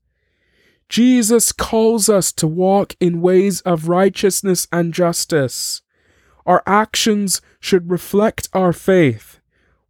Jesus 0.90 1.52
calls 1.52 2.08
us 2.08 2.32
to 2.34 2.48
walk 2.48 2.96
in 3.00 3.22
ways 3.22 3.62
of 3.62 3.90
righteousness 3.90 4.68
and 4.72 4.94
justice. 4.94 5.82
Our 6.46 6.64
actions 6.66 7.42
should 7.60 7.92
reflect 7.92 8.48
our 8.54 8.72
faith. 8.72 9.40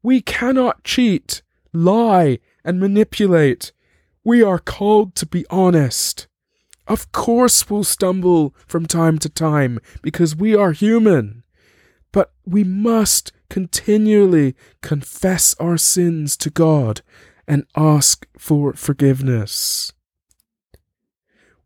We 0.02 0.22
cannot 0.22 0.84
cheat, 0.84 1.44
lie, 1.72 2.40
and 2.66 2.80
manipulate. 2.80 3.72
We 4.24 4.42
are 4.42 4.60
called 4.60 5.16
to 5.16 5.26
be 5.26 5.46
honest. 5.50 6.28
Of 6.88 7.12
course, 7.12 7.70
we'll 7.70 7.84
stumble 7.84 8.56
from 8.66 8.86
time 8.86 9.20
to 9.20 9.30
time 9.30 9.80
because 10.02 10.36
we 10.36 10.56
are 10.56 10.72
human. 10.72 11.44
But 12.18 12.34
we 12.48 12.64
must 12.64 13.32
continually 13.48 14.56
confess 14.82 15.54
our 15.60 15.78
sins 15.78 16.36
to 16.38 16.50
God 16.50 17.02
and 17.48 17.68
ask 17.76 18.26
for 18.36 18.74
forgiveness. 18.74 19.94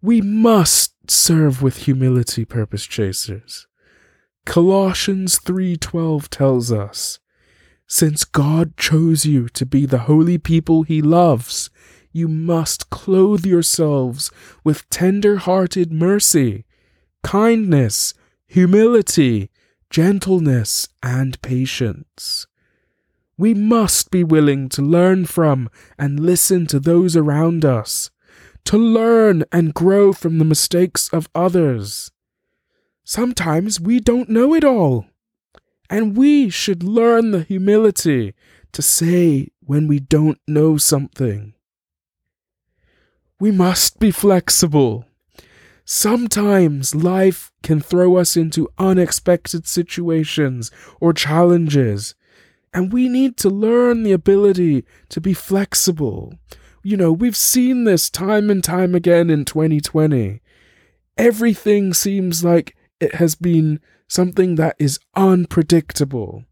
We 0.01 0.19
must 0.19 0.93
serve 1.09 1.61
with 1.61 1.85
humility, 1.85 2.43
purpose 2.43 2.85
chasers. 2.85 3.65
Colossians 4.45 5.39
3:12 5.39 6.27
tells 6.27 6.69
us, 6.69 7.19
since 7.87 8.25
God 8.25 8.75
chose 8.75 9.25
you 9.25 9.47
to 9.47 9.65
be 9.65 9.85
the 9.85 9.99
holy 9.99 10.37
people 10.37 10.83
he 10.83 11.01
loves, 11.01 11.69
you 12.11 12.27
must 12.27 12.89
clothe 12.89 13.45
yourselves 13.45 14.31
with 14.65 14.89
tender 14.89 15.37
hearted 15.37 15.93
mercy, 15.93 16.65
kindness, 17.23 18.13
humility, 18.47 19.49
gentleness, 19.91 20.87
and 21.03 21.39
patience. 21.41 22.47
We 23.37 23.53
must 23.53 24.09
be 24.09 24.23
willing 24.23 24.69
to 24.69 24.81
learn 24.81 25.25
from 25.25 25.69
and 25.99 26.19
listen 26.19 26.65
to 26.67 26.79
those 26.79 27.15
around 27.17 27.65
us, 27.65 28.09
to 28.65 28.77
learn 28.77 29.43
and 29.51 29.73
grow 29.73 30.13
from 30.13 30.37
the 30.37 30.45
mistakes 30.45 31.09
of 31.09 31.29
others. 31.35 32.09
Sometimes 33.03 33.81
we 33.81 33.99
don't 33.99 34.29
know 34.29 34.53
it 34.55 34.63
all, 34.63 35.07
and 35.89 36.15
we 36.15 36.49
should 36.49 36.83
learn 36.83 37.31
the 37.31 37.43
humility 37.43 38.33
to 38.71 38.81
say 38.81 39.49
when 39.59 39.87
we 39.87 39.99
don't 39.99 40.39
know 40.47 40.77
something. 40.77 41.53
We 43.41 43.51
must 43.51 43.99
be 43.99 44.11
flexible. 44.11 45.05
Sometimes 45.85 46.95
life 46.95 47.51
can 47.63 47.79
throw 47.79 48.17
us 48.17 48.37
into 48.37 48.69
unexpected 48.77 49.67
situations 49.67 50.71
or 50.99 51.13
challenges, 51.13 52.15
and 52.73 52.93
we 52.93 53.09
need 53.09 53.37
to 53.37 53.49
learn 53.49 54.03
the 54.03 54.11
ability 54.11 54.85
to 55.09 55.19
be 55.19 55.33
flexible. 55.33 56.33
You 56.83 56.97
know, 56.97 57.11
we've 57.11 57.35
seen 57.35 57.83
this 57.83 58.09
time 58.09 58.49
and 58.49 58.63
time 58.63 58.95
again 58.95 59.29
in 59.29 59.45
2020. 59.45 60.41
Everything 61.17 61.93
seems 61.93 62.43
like 62.43 62.75
it 62.99 63.15
has 63.15 63.35
been 63.35 63.79
something 64.07 64.55
that 64.55 64.75
is 64.79 64.99
unpredictable. 65.15 66.45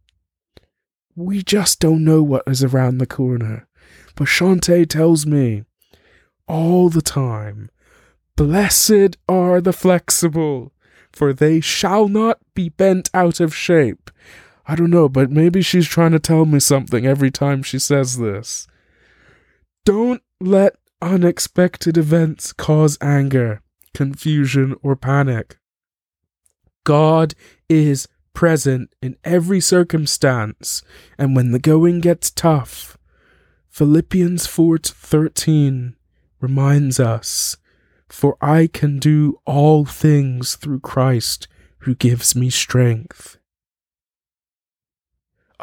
We 1.16 1.44
just 1.44 1.80
don't 1.80 2.04
know 2.04 2.22
what 2.24 2.44
is 2.48 2.64
around 2.64 2.98
the 2.98 3.06
corner. 3.06 3.68
But 4.16 4.28
Shantae 4.28 4.88
tells 4.88 5.26
me 5.26 5.64
all 6.48 6.90
the 6.90 7.02
time. 7.02 7.70
Blessed 8.40 9.18
are 9.28 9.60
the 9.60 9.74
flexible, 9.74 10.72
for 11.12 11.34
they 11.34 11.60
shall 11.60 12.08
not 12.08 12.40
be 12.54 12.70
bent 12.70 13.10
out 13.14 13.42
of 13.42 13.54
shape. 13.54 14.10
I 14.66 14.76
don't 14.76 14.92
know, 14.92 15.10
but 15.10 15.30
maybe 15.30 15.62
she's 15.62 15.90
trying 15.90 16.14
to 16.14 16.20
tell 16.20 16.46
me 16.46 16.62
something 16.62 17.06
every 17.06 17.32
time 17.32 17.64
she 17.64 17.78
says 17.80 18.18
this. 18.18 18.66
Don't 19.84 20.22
let 20.40 20.78
unexpected 21.02 21.98
events 21.98 22.54
cause 22.54 22.98
anger, 23.02 23.62
confusion, 23.94 24.74
or 24.82 24.96
panic. 24.96 25.58
God 26.86 27.34
is 27.68 28.08
present 28.32 28.90
in 29.02 29.18
every 29.26 29.60
circumstance, 29.60 30.82
and 31.18 31.36
when 31.36 31.52
the 31.52 31.60
going 31.60 32.00
gets 32.00 32.32
tough, 32.32 32.98
Philippians 33.68 34.48
4:13 34.48 35.96
reminds 36.40 37.02
us, 37.02 37.58
For 38.10 38.38
I 38.42 38.68
can 38.68 39.00
do 39.00 39.40
all 39.46 39.86
things 39.86 40.56
through 40.56 40.82
Christ 40.82 41.48
who 41.80 41.96
gives 41.96 42.36
me 42.36 42.50
strength. 42.50 43.38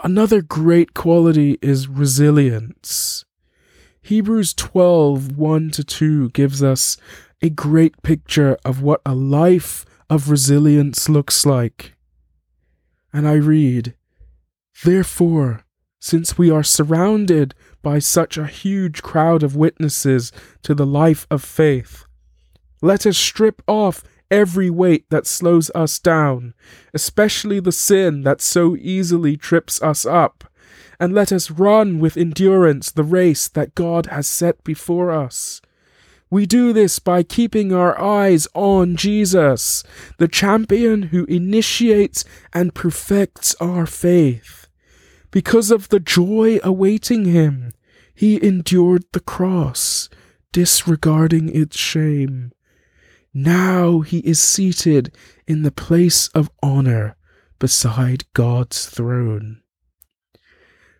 Another 0.03 0.43
great 0.43 0.95
quality 0.95 1.59
is 1.61 1.88
resilience. 1.88 3.25
Hebrews 4.00 4.55
12 4.55 5.37
1 5.37 5.71
to 5.73 5.85
2 5.85 6.31
gives 6.31 6.62
us 6.62 6.97
a 7.43 7.50
great 7.50 8.00
picture 8.03 8.57
of 8.65 8.81
what 8.81 9.00
a 9.05 9.15
life 9.15 9.85
of 10.09 10.31
resilience 10.31 11.09
looks 11.09 11.45
like. 11.45 11.97
And 13.12 13.26
I 13.26 13.35
read, 13.35 13.95
Therefore, 14.85 15.65
since 15.99 16.38
we 16.38 16.50
are 16.50 16.62
surrounded 16.62 17.55
by 17.83 17.99
such 17.99 18.38
a 18.38 18.47
huge 18.47 19.03
crowd 19.03 19.43
of 19.43 19.57
witnesses 19.57 20.31
to 20.62 20.75
the 20.75 20.87
life 20.87 21.26
of 21.31 21.43
faith, 21.43 22.06
let 22.83 23.06
us 23.06 23.16
strip 23.16 23.62
off 23.66 24.02
every 24.30 24.71
weight 24.71 25.09
that 25.11 25.26
slows 25.26 25.71
us 25.75 25.99
down, 25.99 26.54
especially 26.92 27.61
the 27.61 27.73
sin 27.73 28.23
that 28.23 28.40
so 28.40 28.76
easily 28.76 29.37
trips 29.37 29.80
us 29.83 30.04
up, 30.04 30.45
and 30.99 31.14
let 31.14 31.33
us 31.33 31.50
run 31.50 31.99
with 31.99 32.16
endurance 32.16 32.90
the 32.90 33.04
race 33.04 33.49
that 33.49 33.75
God 33.75 34.06
has 34.06 34.26
set 34.26 34.62
before 34.64 35.11
us. 35.11 35.61
We 36.28 36.45
do 36.45 36.73
this 36.73 36.99
by 36.99 37.23
keeping 37.23 37.73
our 37.73 38.00
eyes 38.00 38.49
on 38.52 38.97
Jesus, 38.97 39.85
the 40.18 40.26
champion 40.26 41.02
who 41.04 41.25
initiates 41.26 42.25
and 42.52 42.75
perfects 42.75 43.54
our 43.61 43.87
faith. 43.87 44.66
Because 45.30 45.71
of 45.71 45.88
the 45.88 46.00
joy 46.00 46.59
awaiting 46.64 47.26
him, 47.26 47.73
he 48.12 48.42
endured 48.42 49.04
the 49.12 49.21
cross, 49.21 50.09
disregarding 50.50 51.54
its 51.54 51.76
shame. 51.76 52.50
Now 53.38 54.00
he 54.00 54.21
is 54.21 54.40
seated 54.40 55.14
in 55.47 55.61
the 55.61 55.71
place 55.71 56.28
of 56.28 56.50
honor 56.62 57.16
beside 57.59 58.25
God's 58.33 58.87
throne. 58.87 59.61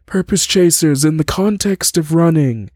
Purpose 0.05 0.45
chasers, 0.47 1.03
in 1.03 1.17
the 1.17 1.25
context 1.25 1.97
of 1.97 2.13
running, 2.13 2.71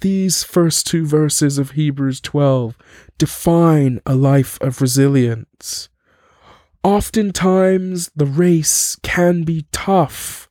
these 0.00 0.42
first 0.42 0.88
two 0.88 1.06
verses 1.06 1.58
of 1.58 1.70
Hebrews 1.70 2.20
12 2.22 2.76
define 3.16 4.00
a 4.04 4.16
life 4.16 4.60
of 4.60 4.80
resilience. 4.80 5.88
Oftentimes, 6.82 8.10
the 8.16 8.26
race 8.26 8.96
can 9.04 9.44
be 9.44 9.66
tough, 9.70 10.48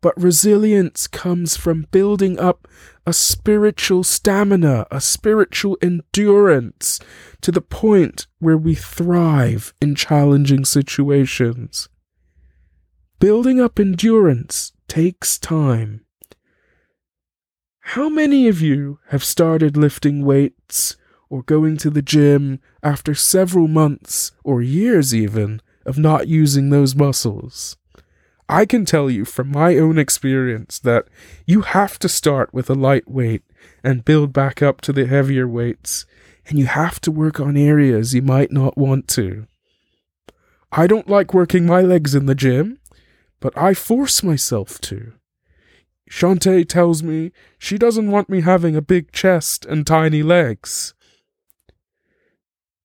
but 0.00 0.20
resilience 0.20 1.06
comes 1.06 1.56
from 1.56 1.86
building 1.90 2.38
up 2.38 2.68
a 3.06 3.12
spiritual 3.12 4.04
stamina, 4.04 4.86
a 4.90 5.00
spiritual 5.00 5.76
endurance 5.80 7.00
to 7.40 7.50
the 7.50 7.60
point 7.60 8.26
where 8.38 8.58
we 8.58 8.74
thrive 8.74 9.72
in 9.80 9.94
challenging 9.94 10.64
situations. 10.64 11.88
Building 13.18 13.60
up 13.60 13.80
endurance 13.80 14.72
takes 14.86 15.38
time. 15.38 16.04
How 17.80 18.08
many 18.08 18.46
of 18.46 18.60
you 18.60 19.00
have 19.08 19.24
started 19.24 19.76
lifting 19.76 20.24
weights 20.24 20.96
or 21.30 21.42
going 21.42 21.78
to 21.78 21.90
the 21.90 22.02
gym 22.02 22.60
after 22.82 23.14
several 23.14 23.66
months 23.66 24.32
or 24.44 24.60
years 24.62 25.14
even 25.14 25.62
of 25.86 25.98
not 25.98 26.28
using 26.28 26.70
those 26.70 26.94
muscles? 26.94 27.76
I 28.48 28.64
can 28.64 28.84
tell 28.84 29.10
you 29.10 29.24
from 29.24 29.50
my 29.50 29.76
own 29.76 29.98
experience 29.98 30.78
that 30.78 31.06
you 31.46 31.60
have 31.60 31.98
to 31.98 32.08
start 32.08 32.54
with 32.54 32.70
a 32.70 32.74
light 32.74 33.08
weight 33.08 33.42
and 33.84 34.04
build 34.04 34.32
back 34.32 34.62
up 34.62 34.80
to 34.82 34.92
the 34.92 35.06
heavier 35.06 35.46
weights, 35.46 36.06
and 36.46 36.58
you 36.58 36.66
have 36.66 36.98
to 37.02 37.10
work 37.10 37.40
on 37.40 37.56
areas 37.56 38.14
you 38.14 38.22
might 38.22 38.50
not 38.50 38.78
want 38.78 39.06
to. 39.08 39.46
I 40.72 40.86
don't 40.86 41.08
like 41.10 41.34
working 41.34 41.66
my 41.66 41.82
legs 41.82 42.14
in 42.14 42.26
the 42.26 42.34
gym, 42.34 42.78
but 43.40 43.56
I 43.56 43.74
force 43.74 44.22
myself 44.22 44.80
to. 44.82 45.12
Shantae 46.10 46.66
tells 46.66 47.02
me 47.02 47.32
she 47.58 47.76
doesn't 47.76 48.10
want 48.10 48.30
me 48.30 48.40
having 48.40 48.74
a 48.74 48.82
big 48.82 49.12
chest 49.12 49.66
and 49.66 49.86
tiny 49.86 50.22
legs. 50.22 50.94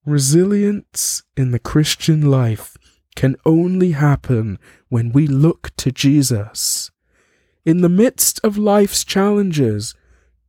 Resilience 0.06 1.24
in 1.38 1.52
the 1.52 1.60
Christian 1.60 2.30
life 2.30 2.78
can 3.16 3.38
only 3.46 3.92
happen 3.92 4.60
when 4.94 5.12
we 5.12 5.26
look 5.26 5.76
to 5.76 5.92
Jesus. 5.92 6.92
In 7.66 7.82
the 7.82 7.90
midst 7.90 8.40
of 8.44 8.60
life's 8.60 9.04
challenges, 9.04 9.96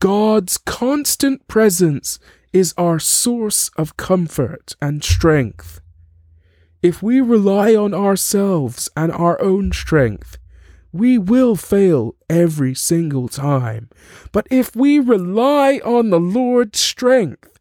God's 0.01 0.59
constant 0.59 1.49
presence 1.49 2.19
is 2.53 2.75
our 2.77 2.99
source 2.99 3.71
of 3.79 3.97
comfort 3.97 4.77
and 4.83 5.03
strength. 5.03 5.81
If 6.83 7.03
we 7.03 7.23
rely 7.23 7.75
on 7.75 7.95
ourselves 7.95 8.91
and 8.95 9.11
our 9.13 9.41
own 9.41 9.73
strength, 9.73 10.37
we 10.93 11.17
will 11.17 11.57
fail 11.57 12.15
every 12.29 12.75
single 12.75 13.29
time. 13.29 13.89
But 14.31 14.47
if 14.51 14.77
we 14.77 14.99
rely 14.99 15.81
on 15.83 16.11
the 16.11 16.21
Lord's 16.21 16.81
strength, 16.81 17.59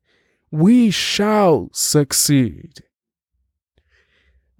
we 0.51 0.91
shall 0.91 1.69
succeed. 1.71 2.83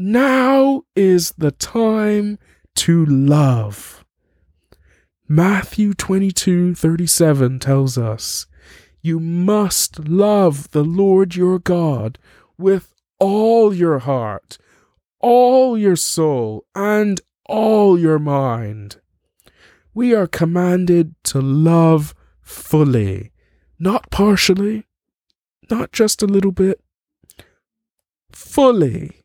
Now 0.05 0.83
is 0.97 1.31
the 1.37 1.51
time 1.51 2.37
to 2.75 3.05
love. 3.05 4.03
Matthew 5.29 5.93
22:37 5.93 7.57
tells 7.57 7.97
us, 7.97 8.45
"You 9.01 9.21
must 9.21 10.09
love 10.09 10.69
the 10.71 10.83
Lord 10.83 11.37
your 11.37 11.57
God 11.57 12.19
with 12.57 12.93
all 13.17 13.73
your 13.73 13.99
heart, 13.99 14.57
all 15.21 15.77
your 15.77 15.95
soul, 15.95 16.65
and 16.75 17.21
all 17.45 17.97
your 17.97 18.19
mind. 18.19 18.99
We 19.93 20.13
are 20.13 20.27
commanded 20.27 21.15
to 21.31 21.39
love 21.39 22.13
fully, 22.41 23.31
not 23.79 24.11
partially, 24.11 24.83
not 25.71 25.93
just 25.93 26.21
a 26.21 26.27
little 26.27 26.51
bit, 26.51 26.81
fully. 28.33 29.22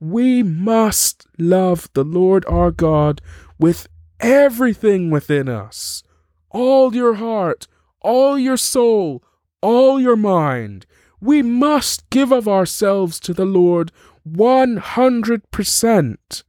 We 0.00 0.42
must 0.42 1.26
love 1.38 1.90
the 1.92 2.04
Lord 2.04 2.44
our 2.46 2.70
God 2.70 3.20
with 3.58 3.86
everything 4.18 5.10
within 5.10 5.48
us, 5.48 6.02
all 6.50 6.94
your 6.94 7.14
heart, 7.14 7.66
all 8.00 8.38
your 8.38 8.56
soul, 8.56 9.22
all 9.60 10.00
your 10.00 10.16
mind. 10.16 10.86
We 11.20 11.42
must 11.42 12.08
give 12.08 12.32
of 12.32 12.48
ourselves 12.48 13.20
to 13.20 13.34
the 13.34 13.44
Lord 13.44 13.92
100%. 14.26 16.42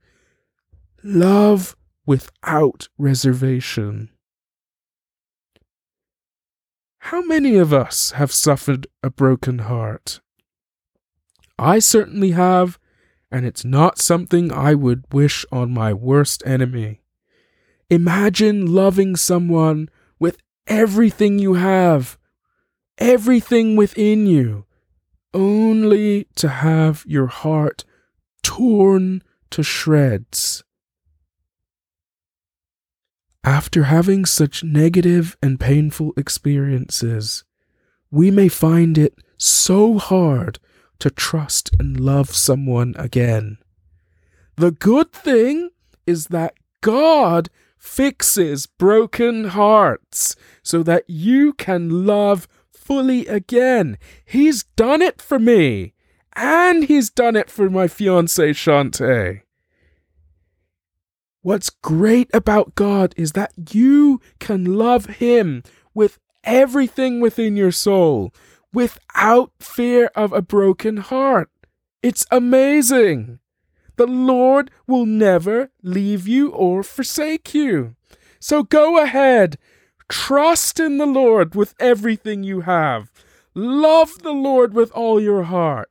Love 1.03 1.75
without 2.05 2.87
reservation. 2.97 4.11
How 7.05 7.21
many 7.23 7.57
of 7.57 7.73
us 7.73 8.11
have 8.11 8.31
suffered 8.31 8.85
a 9.03 9.09
broken 9.09 9.59
heart? 9.59 10.21
I 11.57 11.79
certainly 11.79 12.31
have, 12.31 12.77
and 13.31 13.45
it's 13.45 13.63
not 13.63 13.97
something 13.97 14.51
I 14.51 14.75
would 14.75 15.05
wish 15.11 15.45
on 15.51 15.71
my 15.73 15.93
worst 15.93 16.43
enemy. 16.45 17.01
Imagine 17.89 18.65
loving 18.65 19.15
someone 19.15 19.89
with 20.19 20.37
everything 20.67 21.39
you 21.39 21.53
have, 21.55 22.17
everything 22.97 23.75
within 23.75 24.27
you, 24.27 24.65
only 25.33 26.27
to 26.35 26.49
have 26.49 27.05
your 27.07 27.27
heart 27.27 27.85
torn 28.43 29.23
to 29.49 29.63
shreds. 29.63 30.63
After 33.43 33.83
having 33.83 34.25
such 34.25 34.63
negative 34.63 35.35
and 35.41 35.59
painful 35.59 36.13
experiences, 36.15 37.43
we 38.11 38.29
may 38.29 38.49
find 38.49 38.97
it 38.97 39.15
so 39.37 39.97
hard 39.97 40.59
to 41.01 41.09
trust 41.09 41.71
and 41.79 41.99
love 41.99 42.35
someone 42.35 42.95
again. 42.97 43.57
The 44.55 44.71
good 44.71 45.11
thing 45.11 45.71
is 46.07 46.27
that 46.27 46.53
God 46.81 47.49
fixes 47.77 48.67
broken 48.67 49.45
hearts 49.45 50.35
so 50.63 50.83
that 50.83 51.03
you 51.07 51.53
can 51.53 52.05
love 52.05 52.47
fully 52.71 53.25
again. 53.27 53.97
He's 54.23 54.63
done 54.63 55.01
it 55.01 55.21
for 55.21 55.39
me, 55.39 55.93
and 56.33 56.83
He's 56.83 57.09
done 57.09 57.35
it 57.35 57.49
for 57.49 57.69
my 57.69 57.87
fiancee 57.87 58.51
Shantae. 58.51 59.41
What's 61.41 61.71
great 61.71 62.29
about 62.33 62.75
God 62.75 63.15
is 63.17 63.31
that 63.31 63.51
you 63.73 64.21
can 64.39 64.65
love 64.65 65.05
Him 65.05 65.63
with 65.95 66.19
everything 66.43 67.19
within 67.19 67.55
your 67.55 67.71
soul 67.71 68.31
without 68.73 69.51
fear 69.60 70.12
of 70.15 70.34
a 70.34 70.41
broken 70.41 70.97
heart. 70.97 71.49
It's 72.01 72.25
amazing. 72.31 73.39
The 73.97 74.07
Lord 74.07 74.71
will 74.88 75.05
never 75.05 75.71
leave 75.84 76.27
you 76.27 76.49
or 76.51 76.84
forsake 76.84 77.53
you. 77.53 77.95
So 78.39 78.63
go 78.63 79.01
ahead, 79.01 79.57
trust 80.10 80.79
in 80.79 80.97
the 80.97 81.05
Lord 81.05 81.53
with 81.53 81.75
everything 81.79 82.43
you 82.43 82.62
have. 82.62 83.12
Love 83.53 84.19
the 84.23 84.31
Lord 84.31 84.73
with 84.73 84.91
all 84.93 85.21
your 85.21 85.43
heart. 85.43 85.89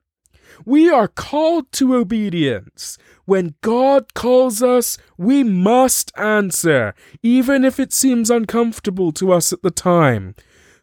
We 0.64 0.90
are 0.90 1.09
called 1.09 1.71
to 1.73 1.95
obedience. 1.95 2.99
When 3.25 3.55
God 3.61 4.14
calls 4.14 4.62
us, 4.62 4.99
we 5.16 5.45
must 5.45 6.11
answer, 6.19 6.95
even 7.23 7.64
if 7.64 7.79
it 7.79 7.93
seems 7.93 8.31
uncomfortable 8.31 9.12
to 9.12 9.33
us 9.33 9.53
at 9.53 9.62
the 9.62 9.71
time. 9.71 10.35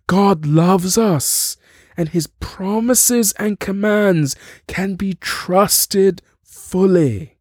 God 0.08 0.46
loves 0.46 0.98
us, 0.98 1.58
and 1.98 2.10
his 2.10 2.28
promises 2.40 3.34
and 3.34 3.60
commands 3.60 4.36
can 4.68 4.96
be 4.96 5.16
trusted 5.16 6.22
fully. 6.44 7.38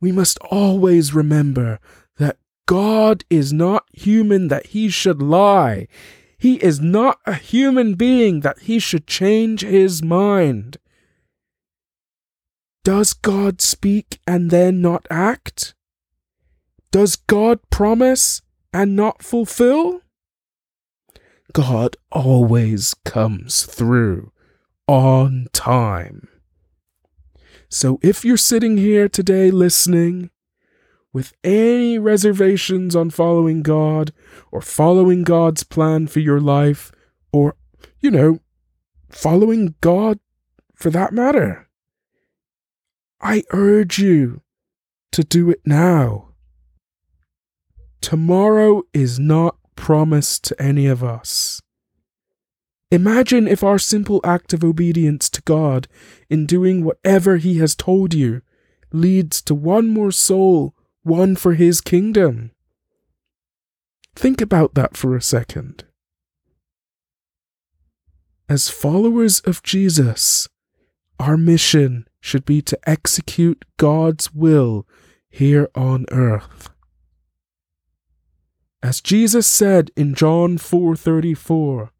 We 0.00 0.10
must 0.10 0.38
always 0.50 1.14
remember 1.14 1.78
that 2.16 2.38
God 2.66 3.24
is 3.28 3.52
not 3.52 3.84
human 3.92 4.48
that 4.48 4.68
he 4.68 4.88
should 4.88 5.20
lie. 5.20 5.86
He 6.38 6.54
is 6.56 6.80
not 6.80 7.18
a 7.26 7.34
human 7.34 7.94
being 7.94 8.40
that 8.40 8.60
he 8.60 8.78
should 8.78 9.06
change 9.06 9.60
his 9.60 10.02
mind. 10.02 10.78
Does 12.82 13.12
God 13.12 13.60
speak 13.60 14.20
and 14.26 14.50
then 14.50 14.80
not 14.80 15.06
act? 15.10 15.74
Does 16.90 17.16
God 17.16 17.60
promise 17.68 18.40
and 18.72 18.96
not 18.96 19.22
fulfill? 19.22 20.00
God 21.52 21.96
always 22.10 22.94
comes 23.04 23.64
through 23.64 24.32
on 24.86 25.46
time. 25.52 26.28
So 27.68 28.00
if 28.02 28.24
you're 28.24 28.36
sitting 28.36 28.76
here 28.76 29.08
today 29.08 29.50
listening 29.50 30.30
with 31.12 31.32
any 31.44 31.98
reservations 31.98 32.96
on 32.96 33.10
following 33.10 33.62
God 33.62 34.12
or 34.50 34.60
following 34.60 35.22
God's 35.22 35.62
plan 35.62 36.08
for 36.08 36.18
your 36.18 36.40
life 36.40 36.90
or, 37.32 37.56
you 38.00 38.10
know, 38.10 38.40
following 39.08 39.74
God 39.80 40.18
for 40.74 40.90
that 40.90 41.12
matter, 41.12 41.68
I 43.20 43.44
urge 43.50 43.98
you 43.98 44.42
to 45.12 45.22
do 45.22 45.50
it 45.50 45.60
now. 45.64 46.30
Tomorrow 48.00 48.82
is 48.92 49.18
not 49.20 49.56
promised 49.76 50.44
to 50.44 50.62
any 50.62 50.86
of 50.86 51.02
us. 51.02 51.60
Imagine 52.90 53.46
if 53.46 53.62
our 53.62 53.78
simple 53.78 54.20
act 54.24 54.52
of 54.52 54.64
obedience 54.64 55.30
to 55.30 55.42
God 55.42 55.86
in 56.28 56.46
doing 56.46 56.84
whatever 56.84 57.36
He 57.36 57.58
has 57.58 57.76
told 57.76 58.14
you 58.14 58.42
leads 58.92 59.40
to 59.42 59.54
one 59.54 59.88
more 59.88 60.10
soul 60.10 60.74
won 61.04 61.36
for 61.36 61.54
His 61.54 61.80
kingdom. 61.80 62.50
Think 64.16 64.40
about 64.40 64.74
that 64.74 64.96
for 64.96 65.16
a 65.16 65.22
second. 65.22 65.84
As 68.48 68.68
followers 68.68 69.38
of 69.40 69.62
Jesus, 69.62 70.48
our 71.20 71.36
mission 71.36 72.08
should 72.20 72.44
be 72.44 72.60
to 72.62 72.78
execute 72.88 73.64
God's 73.76 74.34
will 74.34 74.86
here 75.30 75.70
on 75.76 76.06
earth. 76.10 76.70
As 78.82 79.00
Jesus 79.00 79.46
said 79.46 79.90
in 79.94 80.14
John 80.14 80.56
4:34, 80.56 81.90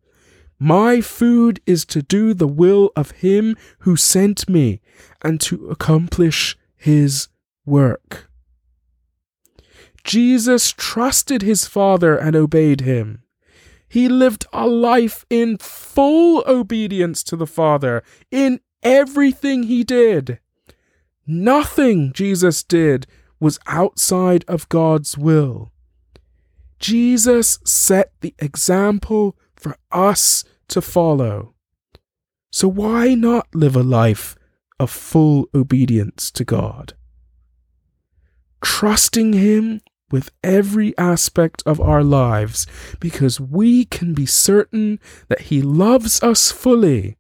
"My 0.59 1.01
food 1.01 1.61
is 1.67 1.85
to 1.87 2.03
do 2.03 2.33
the 2.33 2.49
will 2.49 2.91
of 2.97 3.11
him 3.11 3.57
who 3.81 3.97
sent 3.97 4.49
me 4.49 4.81
and 5.23 5.41
to 5.43 5.69
accomplish 5.69 6.57
his 6.77 7.29
work." 7.67 8.31
Jesus 10.05 10.73
trusted 10.73 11.43
his 11.43 11.67
Father 11.67 12.17
and 12.17 12.35
obeyed 12.35 12.81
him. 12.81 13.23
He 13.87 14.09
lived 14.09 14.47
a 14.53 14.67
life 14.67 15.27
in 15.29 15.59
full 15.59 16.43
obedience 16.47 17.23
to 17.25 17.37
the 17.37 17.47
Father 17.47 18.03
in 18.31 18.61
everything 18.83 19.65
he 19.65 19.85
did. 19.85 20.39
Nothing 21.27 22.13
Jesus 22.15 22.63
did 22.63 23.07
was 23.39 23.59
outside 23.67 24.45
of 24.49 24.69
God's 24.69 25.19
will. 25.19 25.73
Jesus 26.81 27.59
set 27.65 28.13
the 28.21 28.35
example 28.39 29.37
for 29.55 29.77
us 29.93 30.45
to 30.69 30.81
follow. 30.81 31.55
So 32.51 32.67
why 32.67 33.15
not 33.15 33.47
live 33.55 33.77
a 33.77 33.83
life 33.83 34.35
of 34.81 34.91
full 34.91 35.49
obedience 35.55 36.31
to 36.33 36.45
God? 36.45 36.95
Trusting 38.63 39.35
Him 39.35 39.83
with 40.11 40.31
every 40.43 40.97
aspect 40.99 41.63
of 41.67 41.81
our 41.81 42.03
lives 42.03 42.67
because 42.99 43.39
we 43.39 43.85
can 43.85 44.15
be 44.15 44.27
certain 44.27 44.99
that 45.29 45.43
He 45.43 45.63
loves 45.63 46.23
us 46.23 46.51
fully 46.51 47.17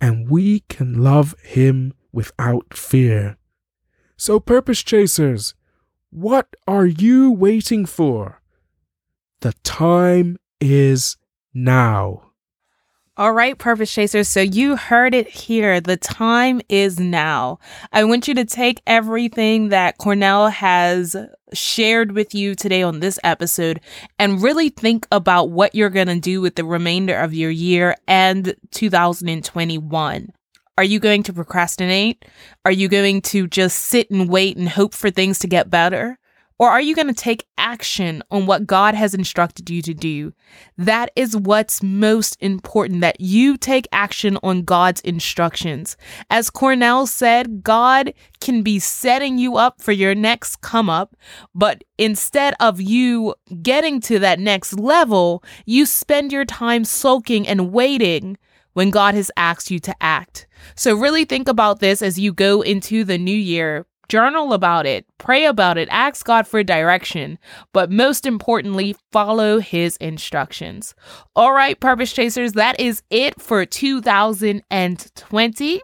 and 0.00 0.28
we 0.28 0.60
can 0.68 1.02
love 1.02 1.34
Him 1.42 1.94
without 2.12 2.74
fear. 2.74 3.38
So, 4.16 4.38
purpose 4.38 4.82
chasers, 4.82 5.54
what 6.10 6.54
are 6.66 6.86
you 6.86 7.30
waiting 7.30 7.86
for? 7.86 8.37
The 9.40 9.54
time 9.62 10.36
is 10.60 11.16
now. 11.54 12.32
All 13.16 13.32
right, 13.32 13.58
Purpose 13.58 13.92
Chasers. 13.92 14.28
So 14.28 14.40
you 14.40 14.76
heard 14.76 15.12
it 15.12 15.28
here. 15.28 15.80
The 15.80 15.96
time 15.96 16.60
is 16.68 17.00
now. 17.00 17.58
I 17.92 18.04
want 18.04 18.28
you 18.28 18.34
to 18.34 18.44
take 18.44 18.80
everything 18.86 19.70
that 19.70 19.98
Cornell 19.98 20.48
has 20.48 21.16
shared 21.52 22.12
with 22.12 22.32
you 22.34 22.54
today 22.54 22.82
on 22.82 23.00
this 23.00 23.18
episode 23.24 23.80
and 24.20 24.42
really 24.42 24.68
think 24.68 25.06
about 25.10 25.50
what 25.50 25.74
you're 25.74 25.90
going 25.90 26.06
to 26.06 26.20
do 26.20 26.40
with 26.40 26.54
the 26.54 26.64
remainder 26.64 27.18
of 27.18 27.34
your 27.34 27.50
year 27.50 27.96
and 28.06 28.54
2021. 28.70 30.32
Are 30.76 30.84
you 30.84 31.00
going 31.00 31.24
to 31.24 31.32
procrastinate? 31.32 32.24
Are 32.64 32.70
you 32.70 32.88
going 32.88 33.22
to 33.22 33.48
just 33.48 33.78
sit 33.78 34.10
and 34.10 34.28
wait 34.28 34.56
and 34.56 34.68
hope 34.68 34.94
for 34.94 35.10
things 35.10 35.40
to 35.40 35.48
get 35.48 35.70
better? 35.70 36.18
Or 36.58 36.70
are 36.70 36.80
you 36.80 36.96
going 36.96 37.06
to 37.08 37.14
take 37.14 37.46
action 37.56 38.22
on 38.30 38.46
what 38.46 38.66
God 38.66 38.94
has 38.94 39.14
instructed 39.14 39.70
you 39.70 39.80
to 39.82 39.94
do? 39.94 40.32
That 40.76 41.10
is 41.14 41.36
what's 41.36 41.82
most 41.82 42.36
important 42.40 43.00
that 43.00 43.20
you 43.20 43.56
take 43.56 43.86
action 43.92 44.38
on 44.42 44.62
God's 44.62 45.00
instructions. 45.02 45.96
As 46.30 46.50
Cornell 46.50 47.06
said, 47.06 47.62
God 47.62 48.12
can 48.40 48.62
be 48.62 48.80
setting 48.80 49.38
you 49.38 49.56
up 49.56 49.80
for 49.80 49.92
your 49.92 50.16
next 50.16 50.60
come 50.60 50.90
up, 50.90 51.14
but 51.54 51.84
instead 51.96 52.54
of 52.58 52.80
you 52.80 53.34
getting 53.62 54.00
to 54.02 54.18
that 54.18 54.40
next 54.40 54.72
level, 54.72 55.44
you 55.64 55.86
spend 55.86 56.32
your 56.32 56.44
time 56.44 56.84
sulking 56.84 57.46
and 57.46 57.72
waiting 57.72 58.36
when 58.72 58.90
God 58.90 59.14
has 59.14 59.30
asked 59.36 59.70
you 59.70 59.78
to 59.80 59.94
act. 60.00 60.46
So, 60.74 60.94
really 60.94 61.24
think 61.24 61.48
about 61.48 61.80
this 61.80 62.02
as 62.02 62.18
you 62.18 62.32
go 62.32 62.62
into 62.62 63.04
the 63.04 63.18
new 63.18 63.36
year. 63.36 63.86
Journal 64.08 64.54
about 64.54 64.86
it, 64.86 65.04
pray 65.18 65.44
about 65.44 65.76
it, 65.76 65.86
ask 65.90 66.24
God 66.24 66.46
for 66.46 66.62
direction, 66.62 67.38
but 67.74 67.90
most 67.90 68.24
importantly, 68.24 68.96
follow 69.12 69.58
his 69.58 69.98
instructions. 69.98 70.94
All 71.36 71.52
right, 71.52 71.78
Purpose 71.78 72.14
Chasers, 72.14 72.54
that 72.54 72.80
is 72.80 73.02
it 73.10 73.38
for 73.38 73.66
2020. 73.66 75.82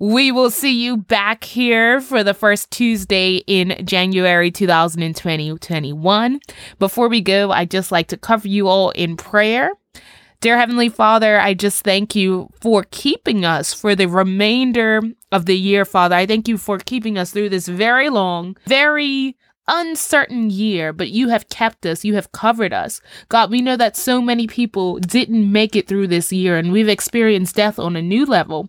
We 0.00 0.32
will 0.32 0.50
see 0.50 0.82
you 0.82 0.96
back 0.96 1.44
here 1.44 2.00
for 2.00 2.24
the 2.24 2.34
first 2.34 2.72
Tuesday 2.72 3.44
in 3.46 3.86
January 3.86 4.50
2021. 4.50 6.40
Before 6.80 7.08
we 7.08 7.20
go, 7.20 7.52
I'd 7.52 7.70
just 7.70 7.92
like 7.92 8.08
to 8.08 8.16
cover 8.16 8.48
you 8.48 8.66
all 8.66 8.90
in 8.90 9.16
prayer. 9.16 9.70
Dear 10.40 10.58
Heavenly 10.58 10.88
Father, 10.88 11.38
I 11.38 11.54
just 11.54 11.84
thank 11.84 12.16
you 12.16 12.48
for 12.62 12.84
keeping 12.90 13.44
us 13.44 13.72
for 13.74 13.94
the 13.94 14.06
remainder 14.06 15.02
of 15.32 15.46
the 15.46 15.56
year, 15.56 15.84
Father. 15.84 16.16
I 16.16 16.26
thank 16.26 16.48
you 16.48 16.58
for 16.58 16.78
keeping 16.78 17.18
us 17.18 17.30
through 17.32 17.50
this 17.50 17.68
very 17.68 18.08
long, 18.10 18.56
very 18.66 19.36
uncertain 19.70 20.50
year, 20.50 20.92
but 20.92 21.10
you 21.10 21.28
have 21.28 21.48
kept 21.48 21.86
us. 21.86 22.04
You 22.04 22.14
have 22.14 22.32
covered 22.32 22.72
us. 22.72 23.00
God, 23.28 23.50
we 23.50 23.62
know 23.62 23.76
that 23.76 23.96
so 23.96 24.20
many 24.20 24.46
people 24.46 24.98
didn't 24.98 25.50
make 25.50 25.76
it 25.76 25.86
through 25.86 26.08
this 26.08 26.32
year 26.32 26.56
and 26.56 26.72
we've 26.72 26.88
experienced 26.88 27.54
death 27.54 27.78
on 27.78 27.96
a 27.96 28.02
new 28.02 28.26
level. 28.26 28.68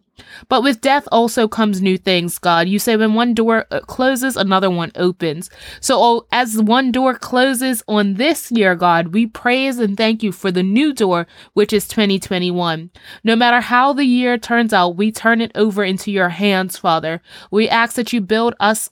But 0.49 0.61
with 0.61 0.81
death 0.81 1.07
also 1.11 1.47
comes 1.47 1.81
new 1.81 1.97
things, 1.97 2.37
God. 2.37 2.67
You 2.67 2.77
say 2.77 2.95
when 2.95 3.15
one 3.15 3.33
door 3.33 3.65
uh, 3.71 3.79
closes, 3.79 4.37
another 4.37 4.69
one 4.69 4.91
opens. 4.95 5.49
So 5.79 5.97
oh, 5.99 6.27
as 6.31 6.61
one 6.61 6.91
door 6.91 7.15
closes 7.15 7.81
on 7.87 8.15
this 8.15 8.51
year, 8.51 8.75
God, 8.75 9.13
we 9.13 9.25
praise 9.25 9.79
and 9.79 9.97
thank 9.97 10.21
you 10.21 10.31
for 10.31 10.51
the 10.51 10.61
new 10.61 10.93
door, 10.93 11.25
which 11.53 11.73
is 11.73 11.87
2021. 11.87 12.91
No 13.23 13.35
matter 13.35 13.61
how 13.61 13.93
the 13.93 14.05
year 14.05 14.37
turns 14.37 14.73
out, 14.73 14.95
we 14.95 15.11
turn 15.11 15.41
it 15.41 15.51
over 15.55 15.83
into 15.83 16.11
your 16.11 16.29
hands, 16.29 16.77
Father. 16.77 17.21
We 17.49 17.67
ask 17.67 17.95
that 17.95 18.13
you 18.13 18.21
build 18.21 18.53
us 18.59 18.91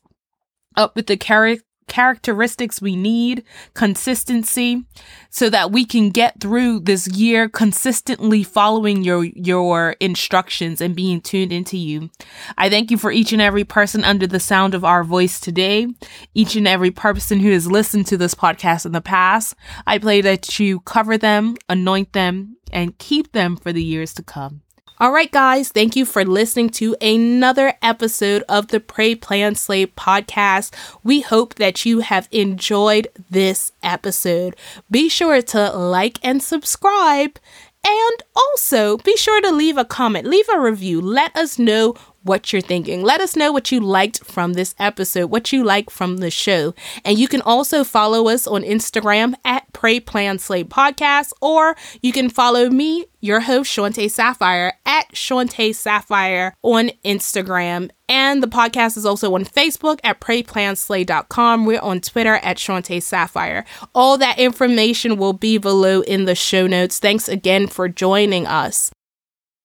up 0.76 0.95
with 0.95 1.08
the 1.08 1.17
character 1.17 1.63
characteristics 1.89 2.82
we 2.82 2.95
need, 2.95 3.43
consistency, 3.73 4.86
so 5.30 5.49
that 5.49 5.71
we 5.71 5.84
can 5.84 6.10
get 6.10 6.39
through 6.39 6.80
this 6.80 7.08
year 7.10 7.49
consistently 7.49 8.43
following 8.43 9.04
your 9.04 9.25
your 9.25 9.97
instructions 9.99 10.80
and 10.80 10.95
being 10.95 11.19
tuned 11.19 11.52
into 11.52 11.78
you. 11.78 12.10
I 12.58 12.69
thank 12.69 12.91
you 12.91 12.97
for 12.97 13.12
each 13.12 13.34
and 13.34 13.41
every 13.41 13.65
person 13.65 14.06
under 14.06 14.28
the 14.28 14.39
sound 14.39 14.73
of 14.73 14.86
our 14.86 15.04
voice 15.04 15.39
today, 15.39 15.88
each 16.34 16.56
and 16.56 16.67
every 16.67 16.91
person 16.91 17.41
who 17.41 17.52
has 17.52 17.69
listened 17.69 18.06
to 18.08 18.17
this 18.17 18.36
podcast 18.36 18.86
in 18.86 18.93
the 18.93 19.02
past. 19.02 19.56
I 19.86 19.97
pray 19.97 20.21
that 20.21 20.60
you 20.60 20.80
cover 20.82 21.17
them, 21.17 21.58
anoint 21.67 22.13
them, 22.13 22.58
and 22.71 22.97
keep 22.97 23.32
them 23.32 23.58
for 23.58 23.73
the 23.73 23.84
years 23.84 24.13
to 24.13 24.23
come. 24.23 24.62
All 25.02 25.14
right, 25.14 25.32
guys, 25.32 25.70
thank 25.70 25.96
you 25.96 26.04
for 26.04 26.26
listening 26.26 26.72
to 26.72 26.94
another 27.00 27.74
episode 27.82 28.44
of 28.50 28.68
the 28.68 28.82
Pray 28.82 29.16
Plan 29.16 29.56
Slay 29.56 29.86
podcast. 29.86 30.74
We 31.06 31.22
hope 31.22 31.56
that 31.56 31.86
you 31.86 32.00
have 32.00 32.28
enjoyed 32.34 33.08
this 33.30 33.72
episode. 33.82 34.58
Be 34.92 35.08
sure 35.08 35.42
to 35.42 35.72
like 35.72 36.20
and 36.22 36.44
subscribe. 36.44 37.40
And 37.88 38.24
also 38.36 38.98
be 38.98 39.16
sure 39.16 39.40
to 39.40 39.54
leave 39.54 39.78
a 39.78 39.86
comment, 39.86 40.28
leave 40.28 40.50
a 40.54 40.60
review. 40.60 41.00
Let 41.00 41.34
us 41.34 41.58
know 41.58 41.96
what 42.23 42.51
you're 42.51 42.62
thinking. 42.62 43.03
Let 43.03 43.21
us 43.21 43.36
know 43.36 43.51
what 43.51 43.71
you 43.71 43.79
liked 43.79 44.23
from 44.25 44.53
this 44.53 44.75
episode, 44.79 45.27
what 45.27 45.51
you 45.51 45.63
like 45.63 45.89
from 45.89 46.17
the 46.17 46.32
show. 46.32 46.73
And 47.05 47.17
you 47.17 47.27
can 47.27 47.41
also 47.41 47.84
follow 47.84 48.27
us 48.27 48.47
on 48.47 48.63
Instagram 48.63 49.36
at 49.45 49.71
Pray 49.73 49.99
Plan 49.99 50.39
Slay 50.39 50.63
Podcast, 50.63 51.34
or 51.41 51.75
you 52.01 52.12
can 52.12 52.29
follow 52.29 52.69
me, 52.69 53.05
your 53.21 53.41
host, 53.41 53.75
Shante 53.75 54.10
Sapphire, 54.10 54.73
at 54.86 55.12
Shante 55.13 55.75
Sapphire 55.75 56.53
on 56.62 56.89
Instagram. 57.03 57.89
And 58.08 58.41
the 58.41 58.47
podcast 58.47 58.97
is 58.97 59.05
also 59.05 59.36
on 59.36 59.45
Facebook 59.45 59.99
at 60.03 60.19
PrayPlanSlay.com. 60.19 61.65
We're 61.65 61.82
on 61.82 62.01
Twitter 62.01 62.36
at 62.36 62.58
Shante 62.58 63.03
Sapphire. 63.03 63.65
All 63.93 64.17
that 64.17 64.39
information 64.39 65.17
will 65.17 65.34
be 65.34 65.58
below 65.58 66.01
in 66.01 66.25
the 66.25 66.36
show 66.36 66.65
notes. 66.65 66.97
Thanks 66.99 67.29
again 67.29 67.67
for 67.67 67.88
joining 67.88 68.47
us. 68.47 68.91